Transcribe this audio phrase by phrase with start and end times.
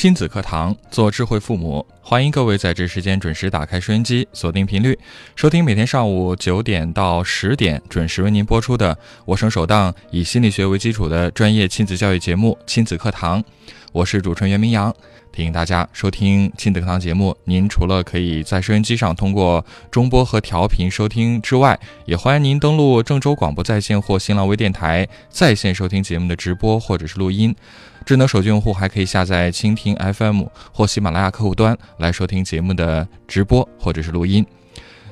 [0.00, 1.84] 亲子课堂，做智慧父母。
[2.00, 4.96] 欢迎各位在这时间准时打开收音机，锁定频率，
[5.34, 13.42] 收听每天上午九点到十点准时为您播出的我省首档以心理学为基础的专业亲子教育节目《亲子课堂》。
[13.90, 14.94] 我是主持人袁明阳。
[15.32, 27.54] 提醒大家收听亲子课堂节目，您除了可以在收音机上通过中波和调频收听之外，也欢迎您登录郑州广播在线或新浪微电台在线收听节目的直播或者是录音。
[28.08, 34.42] 智能手机用户还可以下载蜻蜓 FM 或喜马拉雅客户端来收听节目的直播或者是录音。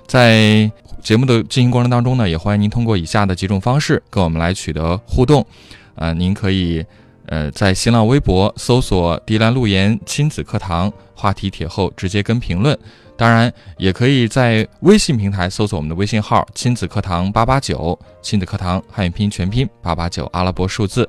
[0.07, 0.70] 在
[1.03, 5.47] 节目的进行过程当中呢，也欢迎您通过以下的几种方式跟我们来取得互动。
[5.97, 6.83] 呃，您可以
[7.27, 12.75] 呃在新浪微博搜索“迪兰路言亲子课堂”话题帖后直接跟评论，
[13.15, 21.07] 当然也可以在微信平台搜索我们的微信号“亲子课堂八八九”，亲子课堂汉语拼音全拼八八九阿拉伯数字。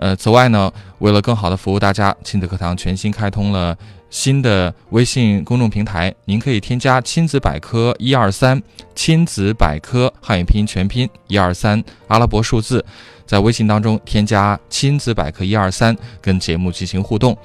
[0.00, 3.76] 呃，此外呢，为了更好的服务大家，亲子课堂全新开通了
[4.08, 8.60] 新的微信公众平台，您可以添加“亲子百科一二三”，
[8.96, 12.82] 亲子百科汉语拼音全拼一二三阿拉伯数字，
[13.26, 17.36] 在微信当中添加“亲子百科一二三”，跟节目进行互动。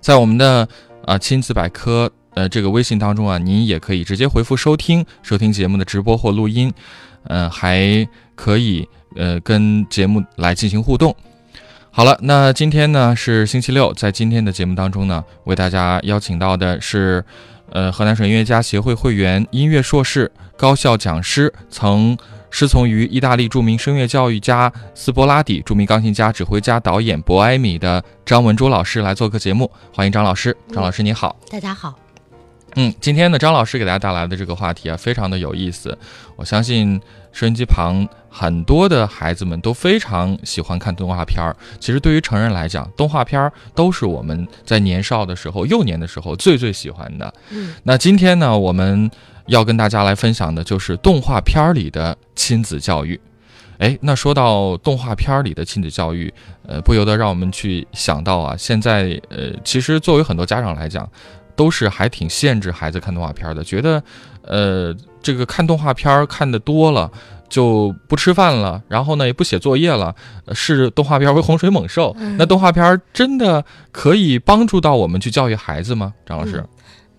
[0.00, 0.68] 在我们的
[1.06, 6.72] 呃亲子百科呃这个微信当中啊，您也可以直接回复收听，收听节目的直播或录音，
[7.24, 11.12] 嗯，还可以呃跟节目来进行互动。
[11.96, 17.24] 好了，那今天呢是星期六，在今天的节目当中呢，为大家邀请到的是，
[17.70, 22.18] 呃，河南省音乐家协会会员、音乐硕士、高校讲师，曾
[22.50, 30.56] 师从于意大利著名声乐教育家斯波拉底、著名钢琴家、指挥家、导演博埃米的张文珠老师来做客节目，欢迎张老师。
[30.72, 31.94] 张老师你好，大家好。
[32.76, 35.96] 嗯，今天呢，张老师给大家带来的这个话题啊，非常的有意思。
[36.34, 41.54] 我相信收音机旁很多的孩子们都非常喜欢看动画片儿。
[41.78, 47.32] 其实对于成人来讲，动画片儿都是我们在年少的时候、幼年的时候最最喜欢的。
[47.50, 49.08] 嗯，那今天呢，我们
[49.46, 53.20] 要跟大家来分享的就是动画片儿里的亲子教育。
[53.78, 56.32] 哎，那说到动画片儿里的亲子教育，
[56.66, 61.08] 呃，不由得让我们去想到啊，现在呃，其实作为很多家长来讲。
[61.56, 64.02] 都是还挺限制孩子看动画片的，觉得，
[64.42, 67.10] 呃，这个看动画片看的多了
[67.48, 70.14] 就不吃饭了，然后呢也不写作业了，
[70.52, 72.14] 视动画片为洪水猛兽。
[72.38, 76.12] 那动画片真的可以帮助到我们去教育孩子吗？
[76.26, 76.64] 张老师，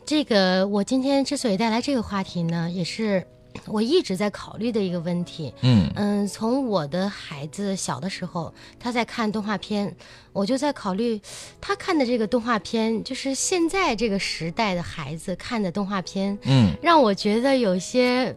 [0.05, 3.25] 这个我今天之所以带来这个话题呢，也是。
[3.67, 9.95] 我一直在考虑的一个问题，嗯嗯，从我的孩子小的时候，他在看动画片，
[10.33, 11.19] 我就在考虑，
[11.59, 18.35] 他看的这个动画片，就是现在这个时代的孩子看的动画片，嗯，让我觉得有些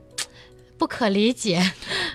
[0.79, 1.61] 不可理解，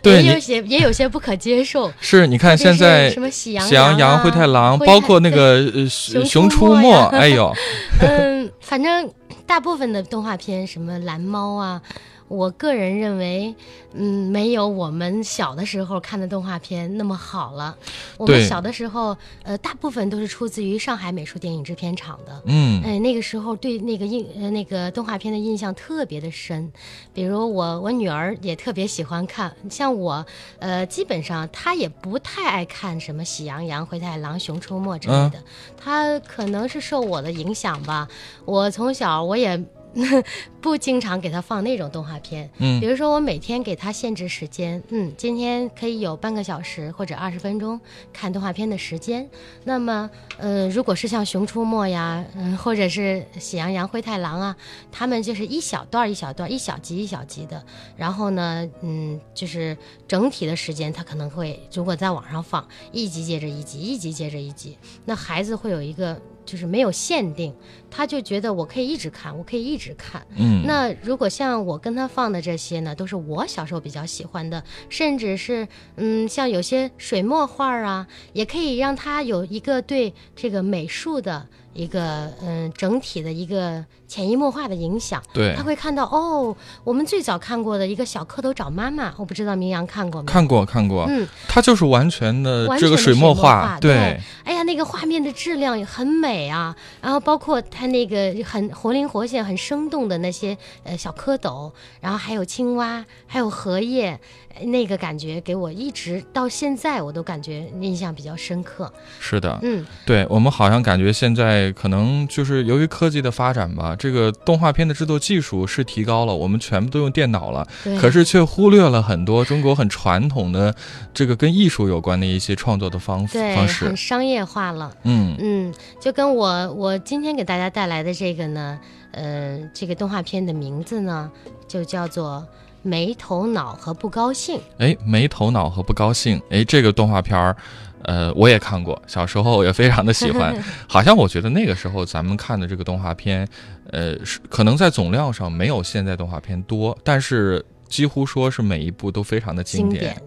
[0.02, 1.92] 对，也有些也有些不可接受。
[2.02, 7.54] 是，你看现在什么喜羊羊、羊、灰太狼，包括那个 呃熊出没，哎呦，
[8.02, 9.12] 嗯，反正
[9.46, 11.82] 大部分的动画片，什么蓝猫啊。
[12.28, 13.54] 我个人认为，
[13.94, 17.78] 嗯，没有我们小的时候看的动画片那么好了。
[18.18, 22.42] 我们小的时候，呃，大部分都是出自于上海美术电影制片厂的。
[22.46, 26.72] 嗯，哎，那个时候对那个印呃那个动画片的印象特别的深。
[27.14, 30.26] 比如我我女儿也特别喜欢看，像我，
[30.60, 35.34] 呃，基本上她也不太爱看什么《喜羊羊》《灰太狼》《熊出没》之类的。
[35.78, 38.08] 她可能是受我的影响吧。
[38.46, 39.64] 我从小我也。
[40.60, 47.80] 不经常给他放那种动画片，嗯，比如说我每天给他限制时间，嗯，今天可以有半个小时或者二十分钟
[48.12, 49.30] 看动画片的时间。
[49.66, 54.56] 那么，呃，如果是像《熊出没》呀，嗯，或者是《喜羊羊灰太狼》啊，
[54.92, 57.64] 他们就是一小段一小段、一小集一小集的。
[57.96, 66.20] 然后呢，嗯，就是整体的时间他可能会，如果在网上放一集接着一集，一集接着一集，那孩子会有一个。
[66.46, 67.54] 就是没有限定，
[67.90, 70.26] 他就觉得我可以一直看，我可以一直看。
[70.36, 85.20] 嗯，那如果像我跟他放的这些呢，都是我小时候比较喜欢的，甚至是嗯，像有些水墨画啊，也可以让他有一个对这个美术的一个嗯整体的一个潜移默化的影响。
[85.34, 90.28] 对他，会看到哦，我们最早看过的一个小蝌蚪找妈妈，我不知道明阳看过没？
[90.32, 104.20] 看过看过，嗯，它就是完全的这个水墨画，对，哎呀，那个画面的质量也很美啊，然后包括它那个很活灵活现、很生动的那些呃小蝌蚪，然后还有青蛙，还有荷叶，
[104.54, 108.94] 呃那个感觉给我一直到现在我都感觉印象比较深刻。
[109.20, 117.66] 是的，嗯，对我们好像感觉现在可能就是由于科技的发展吧，这个动画片的制作技术是提高了，我们全部都用电脑了，
[118.02, 120.76] 可是却忽略了很多中国很传统的
[121.14, 123.96] 这个跟艺术有关的一些创作的方对，方式很。
[123.96, 124.92] 商业化了。
[125.04, 128.78] 嗯嗯，就跟我我今天给大家带来的这个呢，
[129.12, 131.32] 呃，这个动画片的名字呢，
[131.66, 132.46] 就叫做
[132.82, 134.58] 《没头脑和不高兴》。
[134.80, 137.56] 哎，没头脑和不高兴，哎，这个动画片儿，
[138.04, 140.56] 呃，我也看过，小时候也非常的喜欢。
[140.88, 143.48] 好像我觉得那个时候咱们看的这个动画片，
[143.92, 150.02] 呃，是可能在总量上没有现在动画片多，但是几乎说是每一部都非常的经典。
[150.02, 150.22] 经典，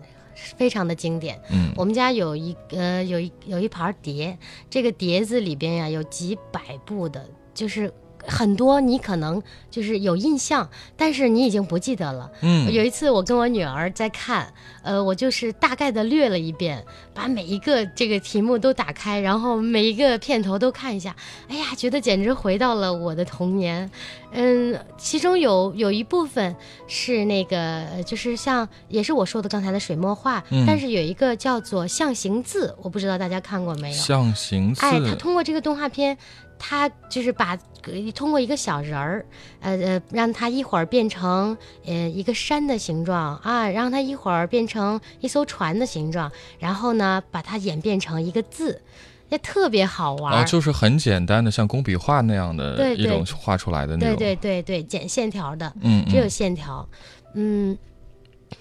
[0.57, 1.39] 非常的经典。
[1.51, 4.37] 嗯，我们家有一呃有一有一盘碟，
[4.71, 7.93] 这个碟子里边呀有几百部的，就是
[8.27, 12.31] 很多你可能就是有印象，但是你已经不记得了。
[12.41, 14.53] 嗯，有一次我跟我女儿在看，
[14.83, 16.85] 呃，我就是大概的略了一遍，
[17.15, 21.15] 把每一个这个题目都打开，然后每一个片头都看一下。
[21.49, 23.91] 哎呀，觉得简直回到了我的童年。
[24.33, 26.55] 嗯，其中有有一部分
[26.87, 33.97] 是那个，呃就是像也是我说的刚才的水墨画，嗯但是有一个叫做象形字，我不知道大家看过没有？
[33.97, 36.19] 象形字，哎，他通过这个动画片，
[36.59, 39.25] 他就是把呃通过一个小人儿，
[39.61, 48.83] 呃呃，让他一会儿变成呃一个山的形状啊，让他一会儿变成一艘船的形状，然后呢，把它演变成一个字，
[49.29, 50.37] 也特别好玩儿。
[50.37, 54.17] 然后就是很简单的，像工笔画那样的一种画出来的那种。
[54.17, 56.89] 对对对对，剪线条的，嗯，只有嗯线条。
[57.35, 57.77] 嗯，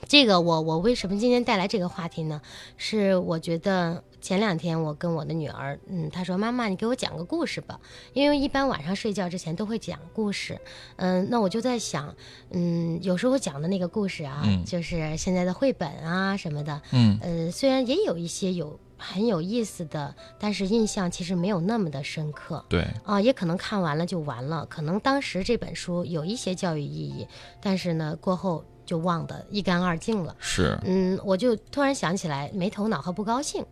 [0.08, 2.42] 这个我我为什么今天带来这个话题呢？
[2.78, 7.80] 是我觉得前两天我跟我的女儿，嗯，她说妈妈，你给我讲个故事吧，
[8.14, 10.60] 因为一般晚上睡觉之前都会讲故事。
[10.96, 12.12] 嗯，那我就在想，
[12.50, 22.66] 嗯，有时候讲的那个故事啊，嗯就是现在的绘本啊什么的，嗯呃，虽然也有一些有很有意思的，但是印象其实没有那么的深刻。
[22.68, 27.28] 对，啊，也可能看完了就完了，可能当时这本书有一些教育意义，
[27.62, 30.36] 但是呢，过后就忘得一干二净了。
[30.40, 33.64] 是，嗯，我就突然想起来没头脑和不高兴。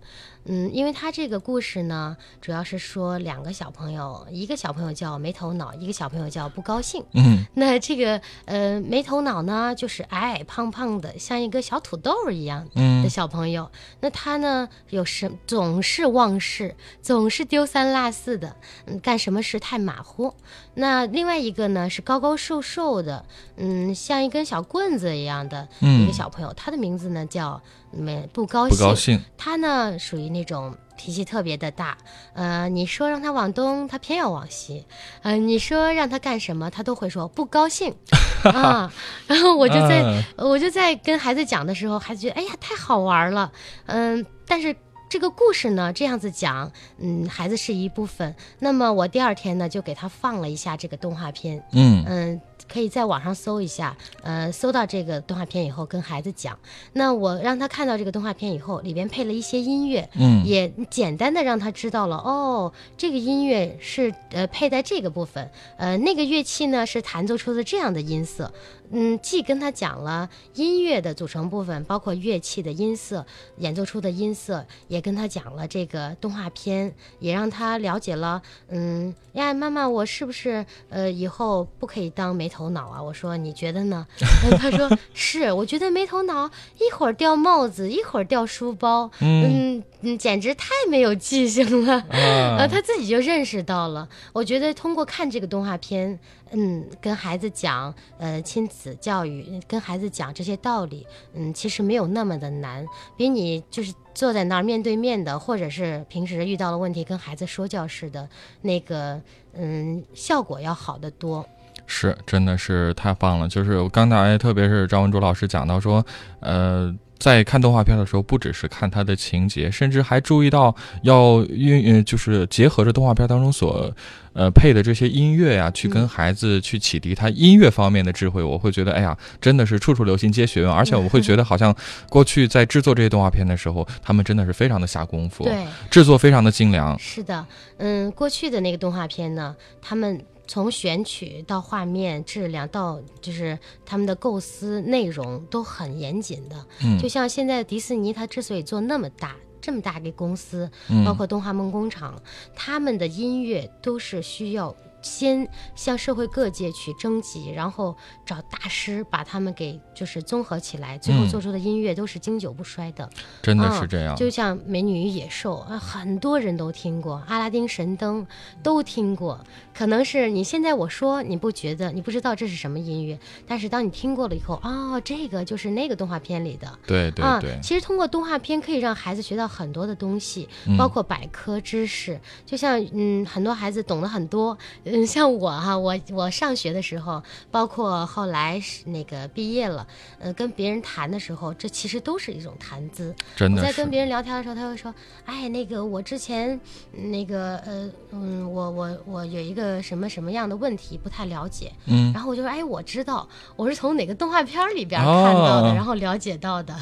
[0.46, 7.04] 嗯，因为他这个故事呢，主要是说两个小朋友，一个小朋友叫没头脑，一个小朋友叫不高兴。
[7.14, 13.72] 嗯 那这个呃没头脑呢，就是矮矮胖胖的，像一个小土豆一样的嗯小朋友。
[14.02, 18.56] 那他呢，有什总是忘事，总是丢三落四的，
[18.86, 20.34] 嗯，干什么事太马虎。
[20.76, 23.26] 那另外一个呢，是高高瘦瘦的，
[23.56, 26.52] 嗯，像一根小棍子一样的一嗯个，小朋友。
[26.54, 27.62] 他的名字呢叫
[27.96, 28.88] 没不高兴不兴。
[28.88, 31.98] 高兴，他呢属于那种脾气特别的大，
[32.34, 34.86] 呃，你说让他往东，他偏要往西，
[35.22, 37.94] 呃，你说让他干什么，他都会说不高兴
[38.44, 38.92] 啊。
[39.28, 43.52] 然 后我就在、啊我就在跟孩子讲的时候，孩子觉得哎呀太好玩了，
[43.86, 44.76] 嗯，但是。
[45.10, 48.36] 这个故事呢，这样子讲，嗯，孩子是一部分。
[48.58, 52.42] 那么我第二天呢，就给他放了一下这个动画片，嗯嗯，
[52.74, 56.58] 可以在网上搜一下，呃，搜到这个动画片以后跟孩子讲。
[56.94, 68.52] 那我让他看到这个动画片以后，里边配了一些音乐，嗯也简单的让他知道了哦，这个音乐是呃配在这个部分，呃，那个乐器呢是弹奏出的这样的音色。
[68.92, 73.26] 嗯，既跟他讲了音乐的组成部分，包括乐器的音色
[73.58, 78.42] 演奏出的音色，也跟他讲了这个动画片，也让他了解了。
[78.70, 83.02] 嗯呀，妈妈，我是不是呃以后不可以当没头脑啊？
[83.02, 84.06] 我说你觉得呢？
[84.46, 86.50] 嗯 他说是，我觉得没头脑，
[86.80, 91.94] 一会儿掉帽子，一会儿掉书包，嗯嗯嗯，简直太没有记性了。
[91.94, 94.08] 啊 呃，他自己就认识到了。
[94.34, 96.20] 我觉得通过看这个动画片，
[96.54, 102.86] 嗯，跟孩子讲，呃，亲子教育，跟孩子讲这些道理，嗯，其实没有那么的难，
[103.18, 108.30] 比你就是坐在那儿面对面的，或者是平时遇到了问题跟孩子说教似的
[108.62, 109.20] 那个，
[109.54, 111.46] 嗯，效果要好得多。
[111.86, 113.48] 是，真的是太棒了。
[113.48, 116.06] 就是我刚才，特别是张文卓老师讲到说，
[116.40, 123.90] 呃，在看动画片的时候，不只是看它的情节，甚至还注意到要运，呃，就是结合着动画片当中所，
[124.34, 130.70] 呃配的这些音乐呀，去跟孩子去启迪他音乐方面的智慧，我会觉得，哎呀，真的是处处留心皆学问。
[130.70, 131.74] 而且我会觉得，好像
[132.10, 137.00] 过去在制作这些动画片的时候，他们真的是非常的下功夫，对，制作非常的精良。
[137.00, 146.66] 是的，嗯，过去的那个动画片呢，他们从选取到画面质量到就是他们的构思内容都很严谨的。
[146.82, 149.36] 嗯就像现在迪士尼，它之所以做那么大。
[149.66, 152.22] 这么大个公司，嗯包括动画梦工厂，
[152.54, 157.96] 他们的音乐都是需要先向社会各界去征集，然后
[158.26, 163.08] 找大师把他们给就是综合起来，最后嗯做出的音乐都是经久不衰的。
[163.42, 164.16] 真的嗯是这样。
[164.16, 168.26] 就像《美女与野兽》啊，很多人都听过，《阿拉丁神灯》
[168.64, 169.40] 都听过。
[169.74, 176.80] 可能是你现在我说你不觉得，你不知道这是什么音乐，但是当你听过了以后，哦，这个就是那个动画片里的。
[176.88, 182.20] 对对啊对，，其实通过动画片可以让孩子学到很多的东西，嗯包括百科知识。
[182.46, 184.58] 就像嗯，很多孩子懂得很多，
[184.96, 189.88] 嗯，像我哈、我我上学的时候，包括后来是那个毕业了，
[190.20, 193.16] 呃，跟别人谈的时候，这其实都是一种谈资。
[193.36, 194.94] 真的我在跟别人聊天的时候，他会说
[195.26, 196.60] ：“哎，那个我之前
[196.94, 206.76] 嗯那个呃嗯，我我我有一个什么什么样的问题不太了解。”嗯然后我就说：“哎，我知道，我是从哪个动画片儿里边儿看到的，哦然后了解到的。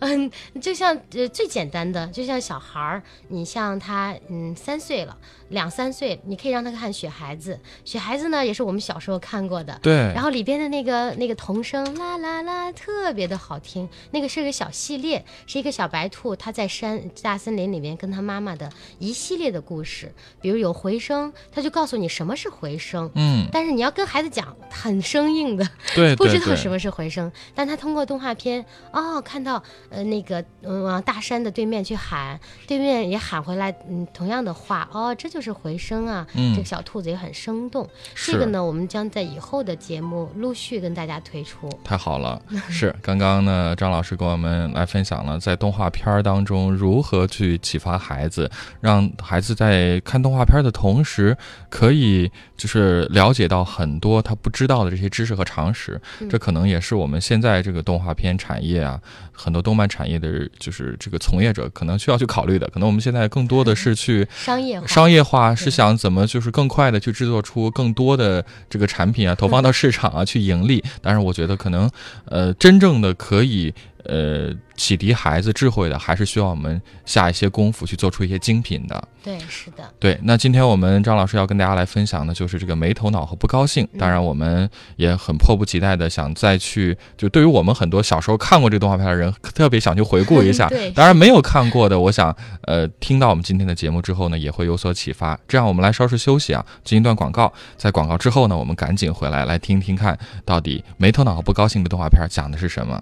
[0.00, 0.30] 嗯，
[0.60, 5.16] 就像呃最简单的，就像小孩儿，你像他嗯三岁了，
[5.48, 9.78] 两三岁，你可以让他看《雪孩子》，《雪孩子》呢也是我们小时候看过的。
[9.82, 23.10] 对，然后里边的那个那个童声啦啦啦特别的好听，那个是个小系列，是一个小白兔，它在山大森林里面跟它妈妈的一系列的故事，比如有回声，它就告诉你什么是回声。
[23.14, 36.26] 嗯，但是你要跟孩子讲很生硬的，对不知道什么是回声，但他通过动画片哦，看到呃那个嗯往大山的对面去喊，对面也喊回来，嗯同样的话哦，这就是回声啊。
[36.34, 37.88] 嗯这个小兔子也很生动。
[38.14, 41.68] 这个呢，我们将在以后的节目陆续跟大家推出。
[41.82, 51.36] 太好了， 是刚刚呢，张老师跟我们来分享了在动画片儿当中如何去启发孩子，让孩子在看动画片的同时，
[51.68, 56.00] 可以就是了解到很多他不知道的这些知识和常识。
[56.20, 59.00] 嗯这可能也是我们现在这个动画片产业啊，
[59.32, 62.68] 很多动漫产业的，就是这个从业者可能需要去考虑的。
[62.68, 70.84] 可能我们现在更多的是去商业化，商业化是想怎么就是更快的去制作出更多的这个产品啊，投放到市场啊去盈利。
[71.00, 71.90] 但是，我觉得可能
[72.26, 73.72] 呃真正的可以
[74.04, 79.08] 呃启迪孩子智慧的，还是需要我们下一些功夫去做出一些精品的。
[79.22, 83.88] 对，是的，对，那今天我们张老师要跟大家来分享的就是这个没头脑和不高兴。
[83.98, 90.68] 当然，我们也很迫不及待的想再去，就对于我们很多小时候看过这个动画片的人，特别想去回顾一下。
[90.74, 95.38] 对当然没有看过的，我想呃听到我们今天的节目之后呢，也会有所启发。
[95.48, 97.50] 这样，我们来稍事休息啊，进一段广告。
[97.78, 103.00] 在广告之后呢，我们赶紧回来来听听看，到底没头脑和不高兴的动画片讲的是什么。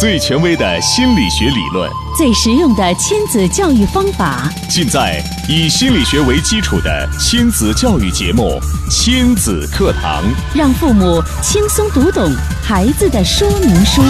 [0.00, 10.22] 最权威的心理学理论，最实用的亲子教育方法，尽在以心理学为基础的亲子教育节目《亲子课堂》。
[10.54, 14.00] 让父母轻松读懂孩子的说明书。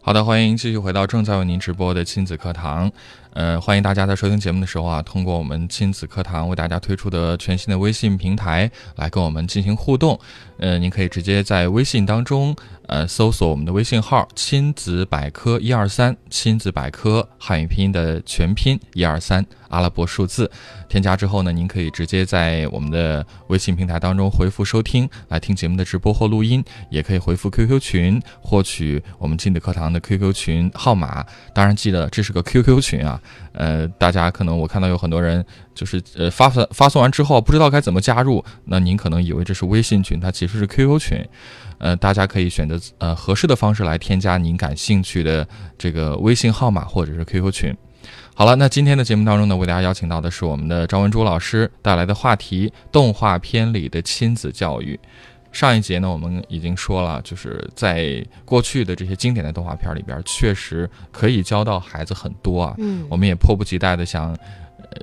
[0.00, 2.88] 好的，欢迎继续回到正在为您直播的亲子课堂。
[3.38, 10.18] 呃，欢迎大家在收听节目的时候啊，通过我们亲子课堂为大家推出的全新的微信平台来跟我们进行互动。
[10.56, 12.52] 呃，您可以直接在微信当中
[12.88, 20.50] 呃搜索我们的微信号“亲子百科一二三”，亲子百科汉语拼音的全拼一二三阿拉伯数字。
[20.88, 31.24] 添加之后呢，您可以直接在我们的微信平台当中回复收听来听节目的直播或录音，也可以回复 QQ 群获取我们亲子课堂的 QQ 群号码。
[31.54, 33.20] 当然记得这是个 QQ 群啊，
[33.58, 41.28] 呃，大家可能我看到有很多人就是呃发发发送完之后不知道该怎么加入，那您可能以为这是微信群，它其实是 QQ 群。
[41.78, 45.46] 呃，大家可以选择呃合适的方式来添加您感兴趣的
[45.76, 47.76] 这个微信号码或者是 QQ 群。
[48.34, 54.98] 好了，那今天的节目当中呢，为大家邀请到的是我们的张文珠老师带来的话题：动画片里的亲子教育。
[55.50, 62.74] 上一节呢，我们已经说了，就是在过去的这些经典的动画片里边，确实可以教到孩子很多啊。
[62.78, 64.36] 嗯，我们也迫不及待的想，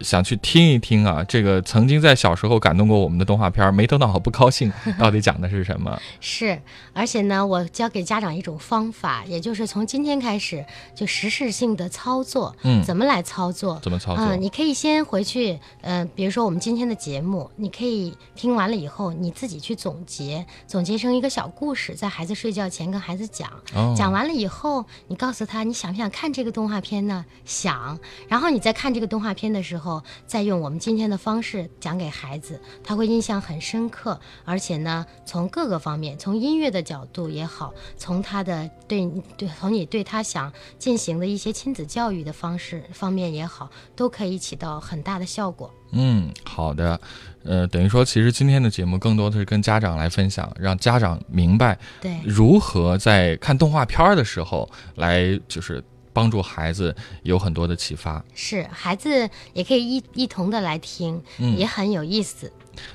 [0.01, 5.99] 想去听一听啊，这个曾经在小时候感动过我们的动画片《没头脑和不高兴 》到底讲的是什么？
[6.19, 6.59] 是，
[6.93, 12.55] 而且呢，我教给家长一种方法，也就是从今天开始就实时性的操作。
[12.63, 13.79] 嗯怎么来操作？
[13.81, 14.23] 怎么操作？
[14.23, 23.49] 啊、你可以先回去，呃，比如说我们今天的节目，你可以听完了以后，你自己去总结，总结成一个小故事，在孩子睡觉前跟孩子讲。
[23.73, 27.25] 哦讲完了以后，你告诉他你想不想看这个动画片呢？
[27.45, 27.97] 想。
[28.27, 29.84] 然后你在看这个动画片的时候，
[30.25, 34.19] 再用我们今天的方式讲给孩子，他会印象很深刻。
[34.43, 39.05] 而且呢，从各个方面，从音乐的角度也好，从他的对
[39.37, 45.71] 对从你对他想进行的一些亲子教育的方式方面也好，都可以起到很大的效果。
[45.91, 46.99] 嗯，好的，
[47.43, 55.81] 呃，等于说，其实今天的节目更多的是跟家长来分享，让家长明白对，如何在看动画片儿的时候来，就是
[56.15, 58.23] 帮助孩子有很多的启发。
[58.33, 62.49] 是孩子也可以一一同的来听，嗯也很有意思。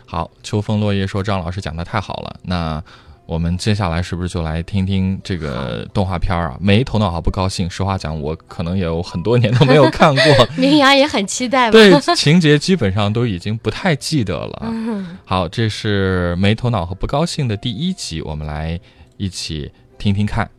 [0.07, 2.83] 好，秋风落叶说张老师讲的太好了，那
[3.27, 6.59] 我们接下来是不是就来听听这个动画片儿啊？
[6.61, 7.69] 没头脑好不高兴。
[7.71, 10.25] 实话讲，我可能也有很多年都没有看过，
[10.57, 11.73] 明阳也很期待吧？
[11.73, 14.63] 对情节基本上都已经不太记得了。
[14.65, 18.81] 嗯好，这是没头脑和不高兴的第一集，我们来
[19.17, 20.51] 一起听听看。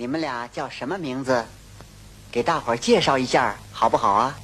[0.00, 1.44] 你们俩叫什么名字？
[2.32, 4.34] 给大伙儿介绍一下，好不好啊？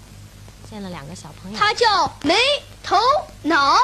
[0.71, 2.35] 见了两个小朋友，他叫没
[2.83, 2.95] 头
[3.43, 3.75] 脑，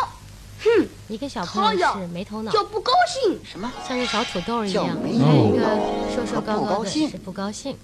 [0.63, 3.41] 哼，一个小朋友是没头脑，就不高兴。
[3.43, 3.73] 什么？
[3.89, 7.75] 像是小土豆一样；叫没还有一个头脑瘦瘦高高的是不高兴。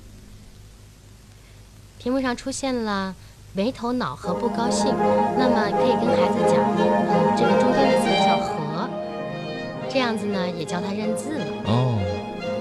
[1.99, 3.15] 屏幕上出现了
[3.55, 4.95] 没头脑和不高兴，
[5.39, 8.87] 那么可以跟孩子讲，嗯，这个中间的字叫和，
[9.91, 11.47] 这样子呢也教他认字了。
[11.65, 11.98] 哦，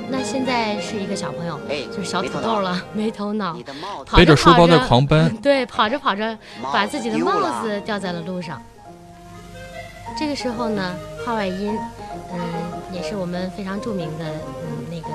[0.09, 3.53] 那现在是一个小朋友，哎就是小土豆了，没头脑。
[3.53, 4.05] 你，的帽子。
[4.09, 5.35] 跑背着书包在狂奔。
[5.43, 6.37] 对，跑着跑着
[6.71, 8.61] 把自己的帽子掉在了路上。
[10.17, 10.95] 这个时候呢，
[11.25, 11.77] 画外音，
[12.33, 12.39] 嗯，
[12.91, 15.07] 也是我们非常著名的，嗯，那个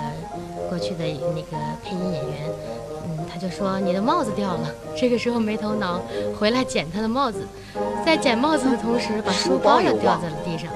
[0.68, 2.50] 过去的那个配音演员，
[3.04, 4.70] 嗯，他就说你的帽子掉了。
[4.96, 6.00] 这个时候没头脑
[6.38, 7.46] 回来捡他的帽子，
[8.04, 10.70] 在捡帽子的同时，把书包也掉在了地上，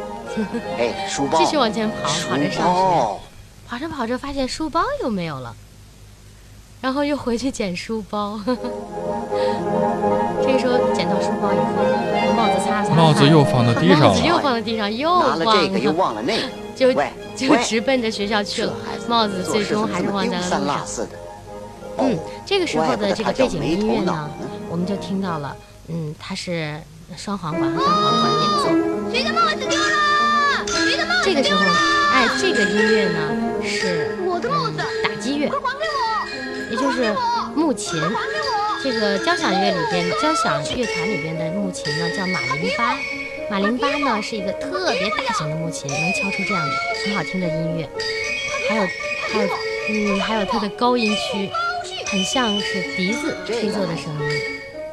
[0.78, 3.20] 哎，书包， 继续往前跑，跑着上学。
[3.68, 5.54] 包，跑着跑着发现书包又没有了，
[6.80, 8.40] 然后又回去捡书包。
[10.42, 11.82] 这个时候捡到书包以后，
[12.14, 14.22] 把帽子擦了擦，帽子又放到地上帽子。
[14.22, 16.42] 又放到地上，又忘了忘这个又忘了那个，
[16.76, 16.92] 就
[17.34, 18.72] 就直奔着学校去了。
[19.08, 20.86] 帽子最终还是忘在了路上。
[21.98, 24.30] 嗯，这个时候的这个背景音乐呢呢，
[24.68, 25.56] 我们就听到了，
[25.88, 26.78] 嗯，它是
[27.16, 28.68] 双簧管和单簧管演奏。
[29.10, 30.66] 谁的帽子丢了？
[30.66, 31.60] 谁的帽子这个时候，
[32.12, 33.18] 哎，这个音乐呢
[33.66, 36.70] 是我的帽子，打击乐，快还给我！
[36.70, 37.14] 也就是
[37.54, 38.00] 木琴。
[38.82, 42.96] 这个交响乐里边，交响乐团里边的木琴呢叫马林巴。
[43.50, 46.72] 马林巴呢是一个特别大型的木琴，能敲出这样的
[47.04, 47.88] 很好听的音乐。
[48.68, 48.86] 还有
[49.32, 49.48] 还有
[49.88, 51.50] 嗯，还有它的高音区，
[52.06, 54.40] 很像是笛子吹奏的声音。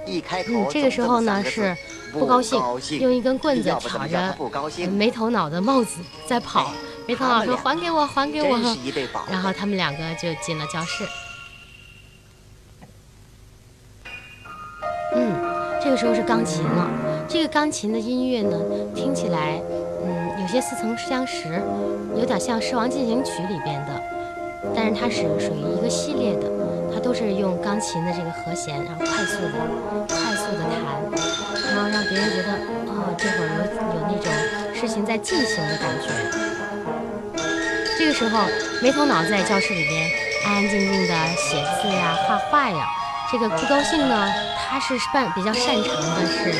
[0.05, 1.75] 一开口嗯，这个时候呢是
[2.11, 2.59] 不高兴，
[2.99, 6.71] 用一根棍子挑着不高兴，没头脑的帽子在跑。
[7.07, 11.05] 没头脑说：“还给我，还给我是一对宝！”然后他们两个就进了教室。
[15.15, 15.35] 嗯，
[15.83, 16.89] 这个时候是钢琴了。
[17.27, 18.57] 这个钢琴的音乐呢，
[18.95, 19.61] 听起来，
[20.03, 21.61] 嗯，有些似曾相识，
[22.15, 24.01] 有点像《狮王进行曲》里边的，
[24.75, 26.49] 但是它是属于一个系列的，
[26.93, 29.53] 它都是用钢琴的这个和弦，然后快速的、
[30.07, 32.53] 快速的弹，然后让别人觉得，
[32.87, 33.63] 哦，这会儿有
[33.95, 34.31] 有那种
[34.73, 36.52] 事情在进行的感觉。
[38.03, 38.45] 这个时候，
[38.81, 40.11] 没头脑在教室里边
[40.45, 42.85] 安安静静的写字呀、画画呀。
[43.31, 44.29] 这个不高兴呢，
[44.67, 46.51] 他是擅比较擅长的是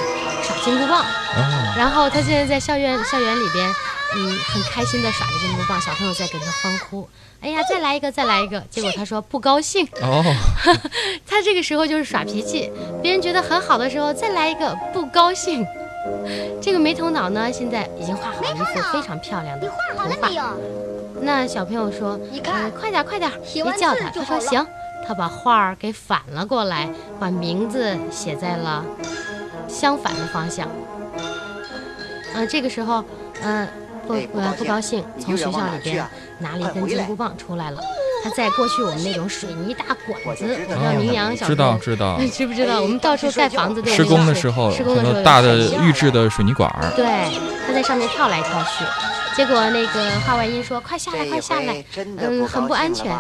[0.41, 3.69] 耍金箍棒，哦，然后他现在在校园校园里边，
[4.15, 7.09] 嗯，很开心的耍着金箍棒，小朋友在给他欢呼。
[7.41, 8.61] 哎呀，再来一个，再来一个！
[8.69, 10.23] 结果他说不高兴，哦，
[11.27, 15.67] 他这个时候就是耍脾气，别人觉得很好的时候再来一个不高兴。
[16.61, 20.35] 这个没头脑呢，现在已经画好了一幅非常漂亮的你画好了没。
[20.35, 20.43] 有？
[21.21, 24.65] 那小朋友说：“你看呃快点，快点！”别叫他，他说行。
[25.05, 26.89] 他把画儿给反了过来，
[27.19, 28.85] 把名字写在了
[29.67, 30.67] 相反的方向。
[32.33, 33.03] 嗯、这个时候，
[33.41, 33.67] 嗯、
[34.07, 36.05] 不哎不高兴呃不高兴，从学校里边
[36.39, 37.81] 拿了一根金箍棒出来了。
[38.23, 42.17] 他在过去我们那种水泥大管子，我就知道我不知道明阳小知道知道。
[42.31, 42.81] 知不知道？
[42.81, 46.89] 我们到处盖房子都有施工的时候，施工的时候有很多大的水泥预制的水泥管儿。
[46.95, 47.05] 对，
[47.67, 48.85] 他在上面跳来跳去，
[49.35, 53.13] 结果那个话外音说：“快下来，快下来回！”真的嗯，很不安全。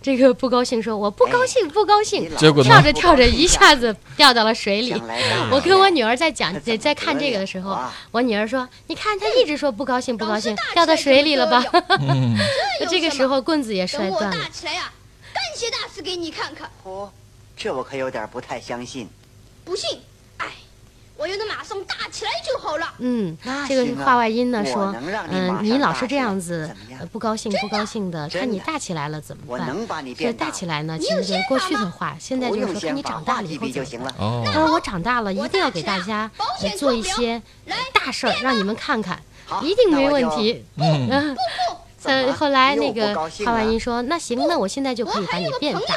[0.00, 4.92] 这个不高兴说：“我不高兴，不高兴。”结果跳着跳着一下子掉到了水里。
[5.50, 7.76] 我跟我女儿在讲那怎么在看这个的时候，
[8.12, 11.64] 我女儿说：“你看，她一直说不高兴，不高兴， 掉到水里了吧？”
[12.00, 12.36] 嗯，
[12.88, 14.36] 这个时候棍子也摔等我断了。
[14.44, 14.92] 大起来呀、
[15.34, 16.70] 干些大事给你看看。
[16.84, 17.10] 哦，
[17.56, 19.08] 这我可有点不太相信。
[19.64, 20.00] 不信，哎，
[21.18, 22.86] 我要能马上大起来就好了。
[22.98, 23.36] 嗯，
[23.68, 24.94] 这个行啊话外音呢说
[25.30, 26.70] 嗯，上你老是这样子
[27.10, 29.50] 不高兴不高兴的，看你大起来了怎么办？
[29.50, 30.46] 我能把你这变大。
[30.46, 33.68] 大起来呢，其实就是过去的话，现在就是说看你长大了以后怎么办？
[33.68, 34.14] 笔就行了。
[34.16, 36.30] 哦，他说我长大了，一定要给大家
[36.78, 37.42] 做一些
[37.92, 39.20] 大事儿，让你们看看，
[39.62, 40.64] 一定没问题。
[40.76, 41.36] 嗯，嗯，
[41.98, 43.12] 怎么呃，后来那个
[43.44, 45.96] 话外音说，那行，那我现在就可以把你变大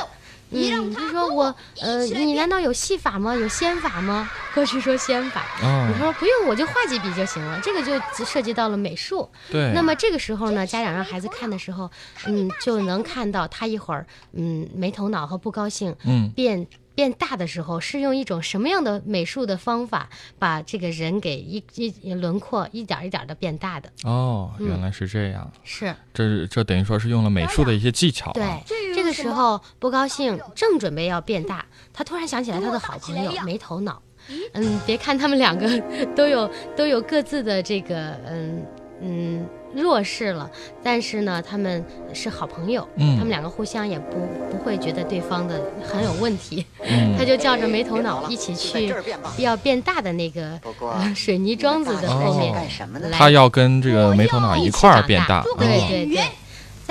[0.51, 3.33] 嗯，他就说我呃，你难道有戏法吗？
[3.35, 4.29] 有仙法吗？
[4.53, 7.59] 过去说仙法，哦你，说不用，我就画几笔就行了。
[7.63, 9.29] 这个就涉及到了美术。
[9.49, 11.89] 对，那么这个时候呢，家长让孩子看的时候，
[12.25, 23.91] 嗯，就能看到他一会儿嗯没头脑和不高兴嗯，变变大的时候，是用一种什么样的美术的方法把这个人给一一轮廓一点儿一点的变大的？
[24.03, 28.59] 哦，嗯原来是这样，是这这等于说是用了美术的一些技巧对啊。，
[28.93, 34.01] 这个时候不高兴，正准备要变大，他突然想起来他的好朋友没头脑。
[34.53, 35.67] 嗯，别看他们两个
[36.15, 38.63] 都有都有各自的这个嗯
[39.03, 40.49] 嗯弱势了，
[40.83, 41.83] 但是呢，他们
[42.13, 44.17] 是好朋友，嗯他们两个互相也不
[44.51, 48.93] 不会觉得对方的很有问题，嗯 他就叫着没头脑一起去
[49.37, 52.53] 要变大的那个呃水泥桩子的后面
[53.11, 55.41] 他要跟这个没头脑一块儿变大。
[55.43, 55.55] 对哦
[55.89, 56.23] 对对。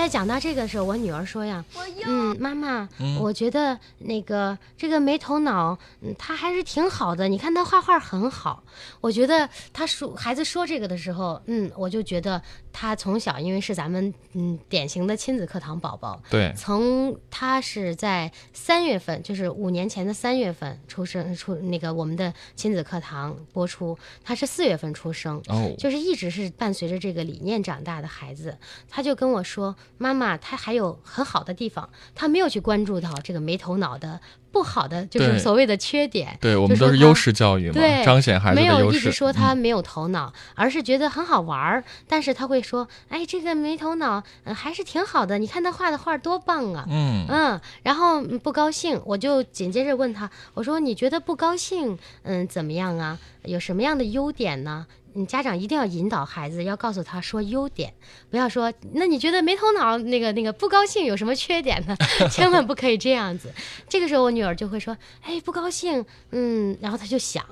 [0.01, 1.63] 在讲到这个时候，我女儿说呀，
[2.07, 7.29] 嗯，妈妈，嗯我觉得那个这个没头脑，嗯，他还是挺好的。
[7.29, 8.65] 你看他画画很好，
[9.03, 12.41] 我觉得他说孩子说这个的时候，嗯，我就觉得
[12.73, 28.57] 他从小因为是咱们嗯典型的亲子课堂宝宝，对，从他是在三月份，就是五年前的三月份出生出那个我们的亲子课堂播出，他是四月份出生，哦，就是一直是伴随着这个理念长大的孩子，
[28.89, 34.21] 他就跟我说：“妈妈，他还有很好的地方，他没有去关注到这个没头脑的
[34.53, 36.37] 不好的，就是所谓的缺点。
[36.41, 38.99] 对我们都是优势教育嘛，对，彰显孩子的没有优势。
[38.99, 41.85] 一直说嗯他没有头脑，而是觉得很好玩儿。
[42.09, 45.39] 但是他会说：“哎，这个没头脑，嗯、还是挺好的。
[45.39, 53.19] 你看他画的画多棒啊！”嗯嗯，然后嗯不高兴，我就紧接着问他，我说你觉得不高兴，嗯，怎么样啊？
[53.45, 54.87] 有什么样的优点呢？
[55.15, 57.93] 嗯，家长一定要引导孩子，要告诉他说优点，
[58.31, 61.97] 不要说那你觉得没头脑那个那个不高兴有什么缺点呢？
[62.31, 63.53] 千万不可以这样子。
[63.89, 67.45] 这个时候我女儿就会说，哎，不高兴，嗯，然后她就想。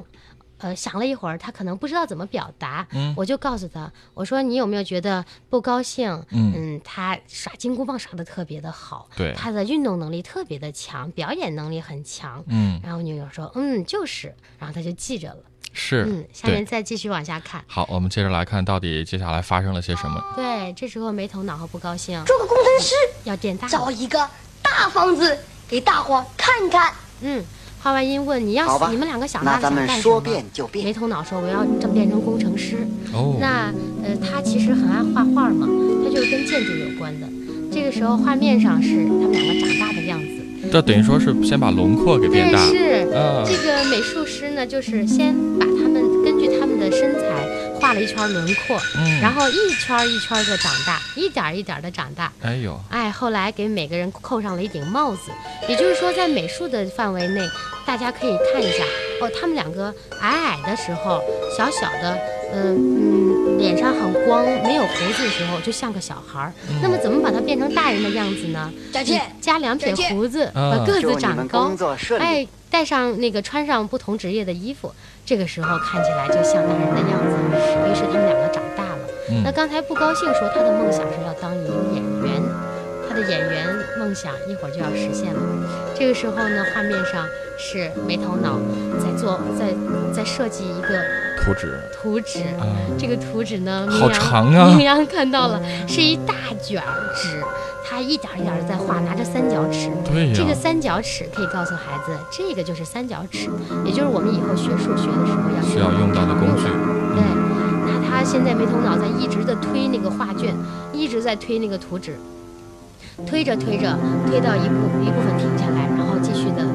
[0.61, 6.11] 呃，想了一会儿，她可能不知道怎么表达，嗯我就告诉她，我说你有没有觉得不高兴？
[6.31, 12.43] 嗯嗯，她耍金箍棒耍的特别的好，对他的运动能力特别的强，表演能力很强。
[12.49, 15.37] 嗯然后我女友说：“嗯，就是。”然后他就记着了。
[15.73, 16.65] 是嗯，下面。
[16.67, 17.63] 再继续往下看。
[17.67, 20.23] 好，我们接着来看到底接下来发生了些什么。
[20.37, 23.69] 对，这时候没头脑和不高兴，做个工程师，要点大。
[23.69, 24.19] 找一个
[24.63, 26.93] 大房子给大伙儿看看。
[27.21, 27.45] 嗯，
[27.83, 30.45] 画外音问你要你们两个想大了那咱想干什么们说变？
[30.53, 30.93] 就变没。
[30.93, 32.87] 头脑说我要这变成工程师。
[33.13, 35.67] 哦，那呃，他其实很爱画画嘛，
[36.05, 37.27] 他就是跟建筑有关的。
[37.73, 40.38] 这个时候画面上是他们两个长大的样子。
[40.71, 42.59] 这等于说是先把轮廓给变大。
[42.69, 43.15] 对，是。
[43.15, 47.21] 啊，这个美术师呢，就是先把他们根据他们的身材
[47.81, 52.31] 画了一圈轮廓，嗯，然后一圈一圈的长大，一点一点的长大。
[52.43, 55.33] 哎呦，哎，后来给每个人扣上了一顶帽子，
[55.69, 57.41] 也就是说，在美术的范围内，
[57.87, 58.85] 大家可以看一下
[59.23, 61.23] 哦，他们两个矮矮的时候，
[61.57, 62.19] 小小的，
[62.53, 66.53] 嗯嗯，脸上很光，没有胡子的时候，就像个小孩儿。
[66.83, 68.73] 那么怎么把它变成大人的样子呢？
[68.93, 69.21] 再见。
[69.41, 71.73] 加两撇胡子，啊把个子长高。
[72.19, 74.93] 哎，带上那个穿上不同职业的衣服，
[75.25, 77.37] 这个时候看起来就像大人的样子。
[77.91, 78.99] 于是他们两个长大了。
[79.31, 82.43] 嗯那刚才不高兴说他的梦想是要当一个演员，
[83.09, 83.67] 他的演员
[83.99, 85.41] 梦想一会儿就要实现了。
[85.99, 87.27] 这个时候呢，画面上
[87.59, 88.59] 是没头脑
[88.99, 89.75] 在做，在
[90.13, 91.03] 在设计一个
[91.49, 92.41] 图纸图纸。
[92.61, 92.67] 啊，
[92.99, 97.43] 这个图纸呢，好长啊 明阳看到了，是一大卷儿纸，
[97.89, 99.91] 他一点儿一点的在画，拿着三角尺。
[100.05, 103.49] 对呀，这个三角尺可以告诉孩子，这个就是三角尺，
[103.85, 106.65] 也就是我们以后学数学的时候要需要用到的工具。
[107.15, 107.23] 对，
[107.87, 110.55] 那他现在没头脑，在一直的推那个画卷，
[110.93, 112.17] 一直在推那个图纸，
[113.27, 116.67] 推着推着，推到一部一部分停下来，然后继续的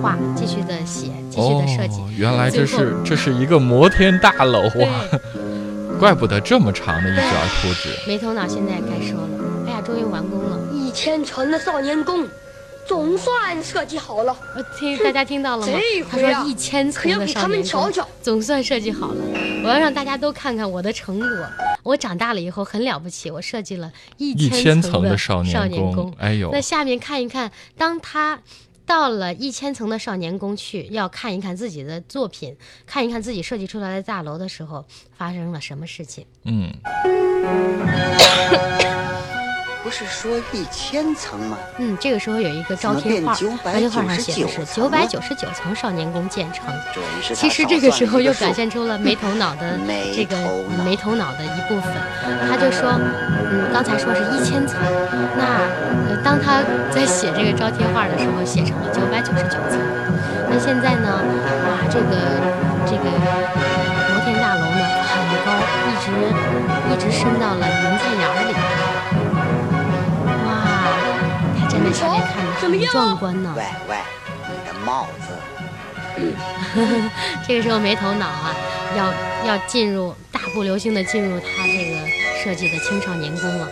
[0.00, 1.98] 画，继续的写，继续的设计。
[2.00, 5.08] 哦，原来这是这是一个摩天大楼，啊，
[5.98, 7.24] 怪不得这么长的一卷
[7.60, 7.88] 图纸。
[8.06, 9.28] 没头脑现在该说了，
[9.66, 10.58] 哎呀，终于完工了。
[10.72, 12.28] 一千层的少年宫，
[12.86, 14.36] 总算设计好了。
[14.54, 15.72] 我听大家听到了吗？
[16.10, 18.08] 他说这回啊一千可要给他层的少年宫们瞧瞧。
[18.20, 19.24] 总算设计好了。
[19.64, 21.28] 我要让大家都看看我的成果。
[21.84, 28.38] 我长大了以后很了不起，我设计了一一千千层的的少年年宫，哎呦那，下面看一看，当他
[28.84, 34.84] 到了一千层的少年宫去，要看一看自己的作品，看一看自己设计出来的大楼的时候，
[35.16, 36.26] 发生了什么事情？
[36.44, 36.72] 嗯，
[39.82, 41.58] 不是说一千层吗？
[41.78, 43.40] 嗯，这个时候有一个招贴画，招
[43.78, 46.64] 贴画上写的是九百九十九层少年宫建成。
[47.34, 49.78] 其实这个时候又表现出了没头脑的
[50.14, 50.36] 这个
[50.84, 51.92] 没头脑的一部分。
[52.48, 52.94] 他就说，
[53.50, 54.78] 嗯，刚才说是一千层，
[55.36, 55.42] 那
[56.08, 56.62] 呃，当他
[56.94, 59.80] 在写这个招贴画的时候，写成了九百九十九层。
[60.48, 61.18] 那现在呢，
[61.66, 62.14] 哇，这个
[62.86, 66.06] 这个摩天大楼呢很高，一直
[66.92, 68.81] 一直升到了云彩眼儿里。
[71.92, 73.54] 他站在下面看着很壮观呢。
[73.56, 73.96] 喂喂，
[74.48, 75.28] 你的帽子
[77.46, 78.54] 这个时候没头脑啊，
[78.96, 79.12] 要
[79.46, 81.98] 要进入大步流星的进入他这个
[82.42, 83.68] 设计的青少年宫了。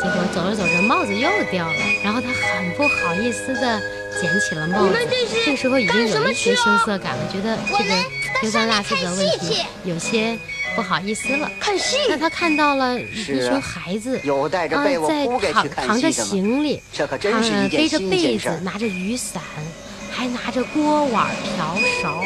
[0.00, 1.74] 结果走着走着帽子又掉了，
[2.04, 3.80] 然后他很不好意思的
[4.20, 4.94] 捡起了帽子
[5.44, 7.92] 这时候已经有一些羞涩感了，觉得这个
[8.40, 10.38] 丢三落四的问题有些
[10.78, 11.50] 不好意思了。
[11.58, 15.08] 看戏，那他看到了一群孩子，有带着啊被窝
[15.74, 16.08] 扛着？
[16.12, 18.60] 行李，这可真他是一件背着被子。
[18.62, 19.42] 拿着雨伞，
[20.12, 22.22] 还拿着锅碗瓢勺，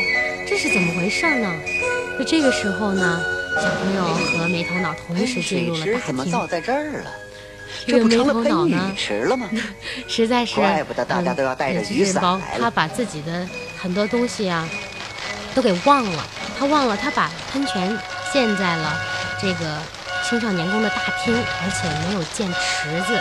[0.46, 1.50] 这是怎么回事呢？
[2.18, 3.24] 就这个时候呢，
[3.56, 6.32] 小朋友和没头脑同时进入了水池怎么大厅。
[6.32, 7.10] 造在这儿了？
[7.86, 9.48] 这个没不成了头脑喷呢雨，池了吗？
[10.06, 13.48] 实在是，怪不得大家都要带着嗯雨伞包来了他把自己的
[13.80, 14.68] 很多东西啊
[15.54, 16.26] 都给忘了，
[16.58, 17.98] 他忘了他把喷泉
[18.32, 18.92] 建在了
[19.40, 19.76] 这个
[20.28, 23.20] 青少年宫的大厅，而且没有建池子，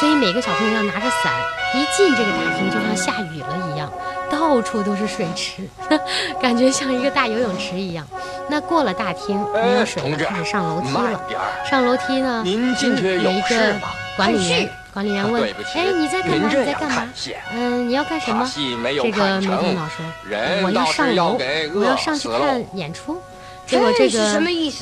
[0.00, 1.32] 所以每个小朋友要拿着伞，
[1.74, 3.92] 一进这个大厅就像下雨了一样，
[4.30, 5.62] 到处都是水池，
[6.40, 8.06] 感觉像一个大游泳池一样。
[8.48, 11.20] 那过了大厅没有水了，开始上楼梯了。
[11.68, 13.74] 上楼梯呢，您进去嗯有一个
[14.16, 16.48] 管理员，管理员问对不：“起，哎，你在干嘛？
[16.48, 17.08] 你在干嘛，？
[17.52, 20.04] 嗯，你要干什么？”这个没头脑，说
[20.64, 21.38] ：“我要上楼，
[21.74, 22.64] 我要上去看。
[22.74, 23.20] 演出。”
[23.68, 24.40] 结果这个